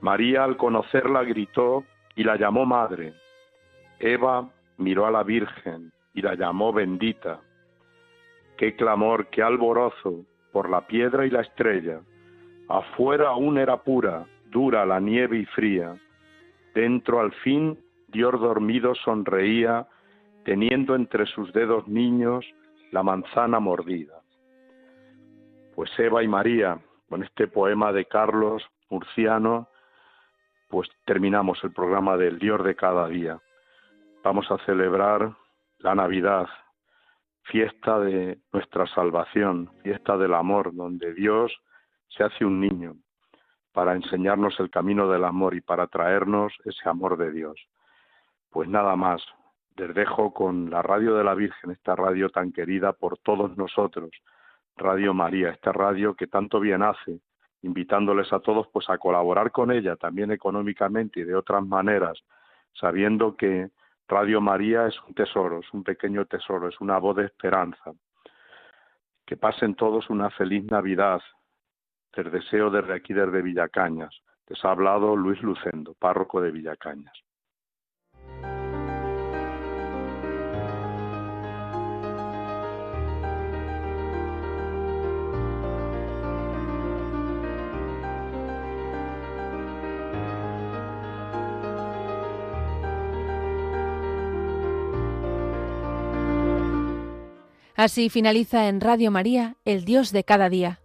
María 0.01 0.45
al 0.45 0.57
conocerla 0.57 1.25
gritó 1.25 1.85
y 2.15 2.25
la 2.25 2.37
llamó 2.37 2.65
madre. 2.65 3.15
Eva 3.99 4.49
miró 4.79 5.07
a 5.07 5.11
la 5.11 5.23
Virgen 5.23 5.93
y 6.15 6.23
la 6.23 6.35
llamó 6.35 6.73
bendita. 6.73 7.41
Qué 8.57 8.77
clamor, 8.77 9.27
qué 9.27 9.43
alborozo 9.43 10.25
por 10.53 10.71
la 10.71 10.87
piedra 10.87 11.27
y 11.27 11.31
la 11.31 11.41
estrella. 11.41 12.01
Afuera 12.69 13.31
aún 13.31 13.59
era 13.59 13.79
pura, 13.79 14.25
dura 14.51 14.87
la 14.87 15.01
nieve 15.01 15.39
y 15.39 15.45
fría. 15.47 15.97
Dentro 16.75 17.21
al 17.21 17.33
fin 17.33 17.79
Dios 18.15 18.41
dormido 18.41 18.95
sonreía, 18.95 19.89
teniendo 20.45 20.95
entre 20.95 21.27
sus 21.27 21.53
dedos 21.53 21.89
niños 21.89 22.47
la 22.93 23.03
manzana 23.03 23.59
mordida. 23.59 24.21
Pues 25.75 25.91
Eva 25.99 26.23
y 26.23 26.29
María, 26.29 26.79
con 27.09 27.25
este 27.25 27.49
poema 27.49 27.93
de 27.93 28.05
Carlos 28.05 28.63
Murciano, 28.89 29.69
pues 30.69 30.89
terminamos 31.05 31.59
el 31.65 31.73
programa 31.73 32.17
del 32.17 32.39
Dios 32.39 32.63
de 32.63 32.77
cada 32.77 33.09
día. 33.09 33.41
Vamos 34.23 34.49
a 34.53 34.59
celebrar 34.59 35.35
la 35.79 35.97
Navidad, 35.97 36.47
fiesta 37.43 37.99
de 37.99 38.39
nuestra 38.53 38.87
salvación, 38.87 39.73
fiesta 39.83 40.17
del 40.17 40.35
amor, 40.35 40.73
donde 40.73 41.13
Dios 41.15 41.53
se 42.09 42.23
hace 42.23 42.45
un 42.45 42.61
niño 42.61 42.95
para 43.73 43.95
enseñarnos 43.95 44.59
el 44.61 44.71
camino 44.71 45.11
del 45.11 45.25
amor 45.25 45.57
y 45.57 45.61
para 45.61 45.89
traernos 45.89 46.53
ese 46.65 46.89
amor 46.89 47.17
de 47.17 47.33
Dios. 47.33 47.57
Pues 48.55 48.69
nada 48.69 48.95
más, 48.95 49.21
les 49.75 49.93
dejo 49.97 50.33
con 50.33 50.71
la 50.71 50.81
radio 50.81 51.17
de 51.17 51.25
la 51.25 51.35
Virgen, 51.35 51.73
esta 51.73 51.97
radio 51.97 52.31
tan 52.31 52.53
querida 52.53 52.93
por 52.93 53.19
todos 53.19 53.57
nosotros, 53.57 54.11
Radio 54.77 55.13
María, 55.13 55.51
esta 55.51 55.73
radio 55.73 56.15
que 56.15 56.29
tanto 56.29 56.61
bien 56.61 56.85
hace, 56.85 57.19
invitándoles 57.63 58.33
a 58.33 58.39
todos 58.39 58.69
pues 58.73 58.89
a 58.89 58.99
colaborar 58.99 59.51
con 59.51 59.73
ella 59.73 59.97
también 59.97 60.31
económicamente 60.31 61.19
y 61.19 61.25
de 61.25 61.35
otras 61.35 61.67
maneras, 61.67 62.23
sabiendo 62.75 63.35
que 63.35 63.71
Radio 64.07 64.41
María 64.41 64.87
es 64.87 64.95
un 65.03 65.15
tesoro, 65.15 65.59
es 65.59 65.75
un 65.75 65.83
pequeño 65.83 66.25
tesoro, 66.27 66.69
es 66.69 66.81
una 66.81 66.99
voz 66.99 67.17
de 67.17 67.25
esperanza. 67.25 67.93
Que 69.27 69.37
pasen 69.37 69.75
todos 69.75 70.09
una 70.11 70.31
feliz 70.31 70.65
Navidad. 70.67 71.21
Les 72.15 72.31
deseo 72.31 72.71
desde 72.71 72.95
aquí, 72.95 73.15
desde 73.15 73.43
Villacañas. 73.43 74.15
Les 74.47 74.65
ha 74.65 74.71
hablado 74.71 75.17
Luis 75.17 75.43
Lucendo, 75.43 75.95
párroco 75.95 76.41
de 76.41 76.53
Villacañas. 76.53 77.24
Así 97.77 98.09
finaliza 98.09 98.69
en 98.69 98.81
Radio 98.81 99.11
María, 99.11 99.57
el 99.65 99.85
Dios 99.85 100.13
de 100.13 100.23
cada 100.23 100.49
día. 100.49 100.81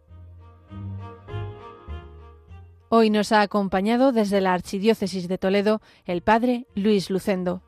Hoy 2.90 3.12
nos 3.12 3.32
ha 3.32 3.42
acompañado 3.42 4.12
desde 4.12 4.42
la 4.42 4.56
Archidiócesis 4.56 5.28
de 5.28 5.38
Toledo 5.38 5.82
el 6.06 6.24
Padre 6.24 6.66
Luis 6.74 7.12
Lucendo. 7.12 7.62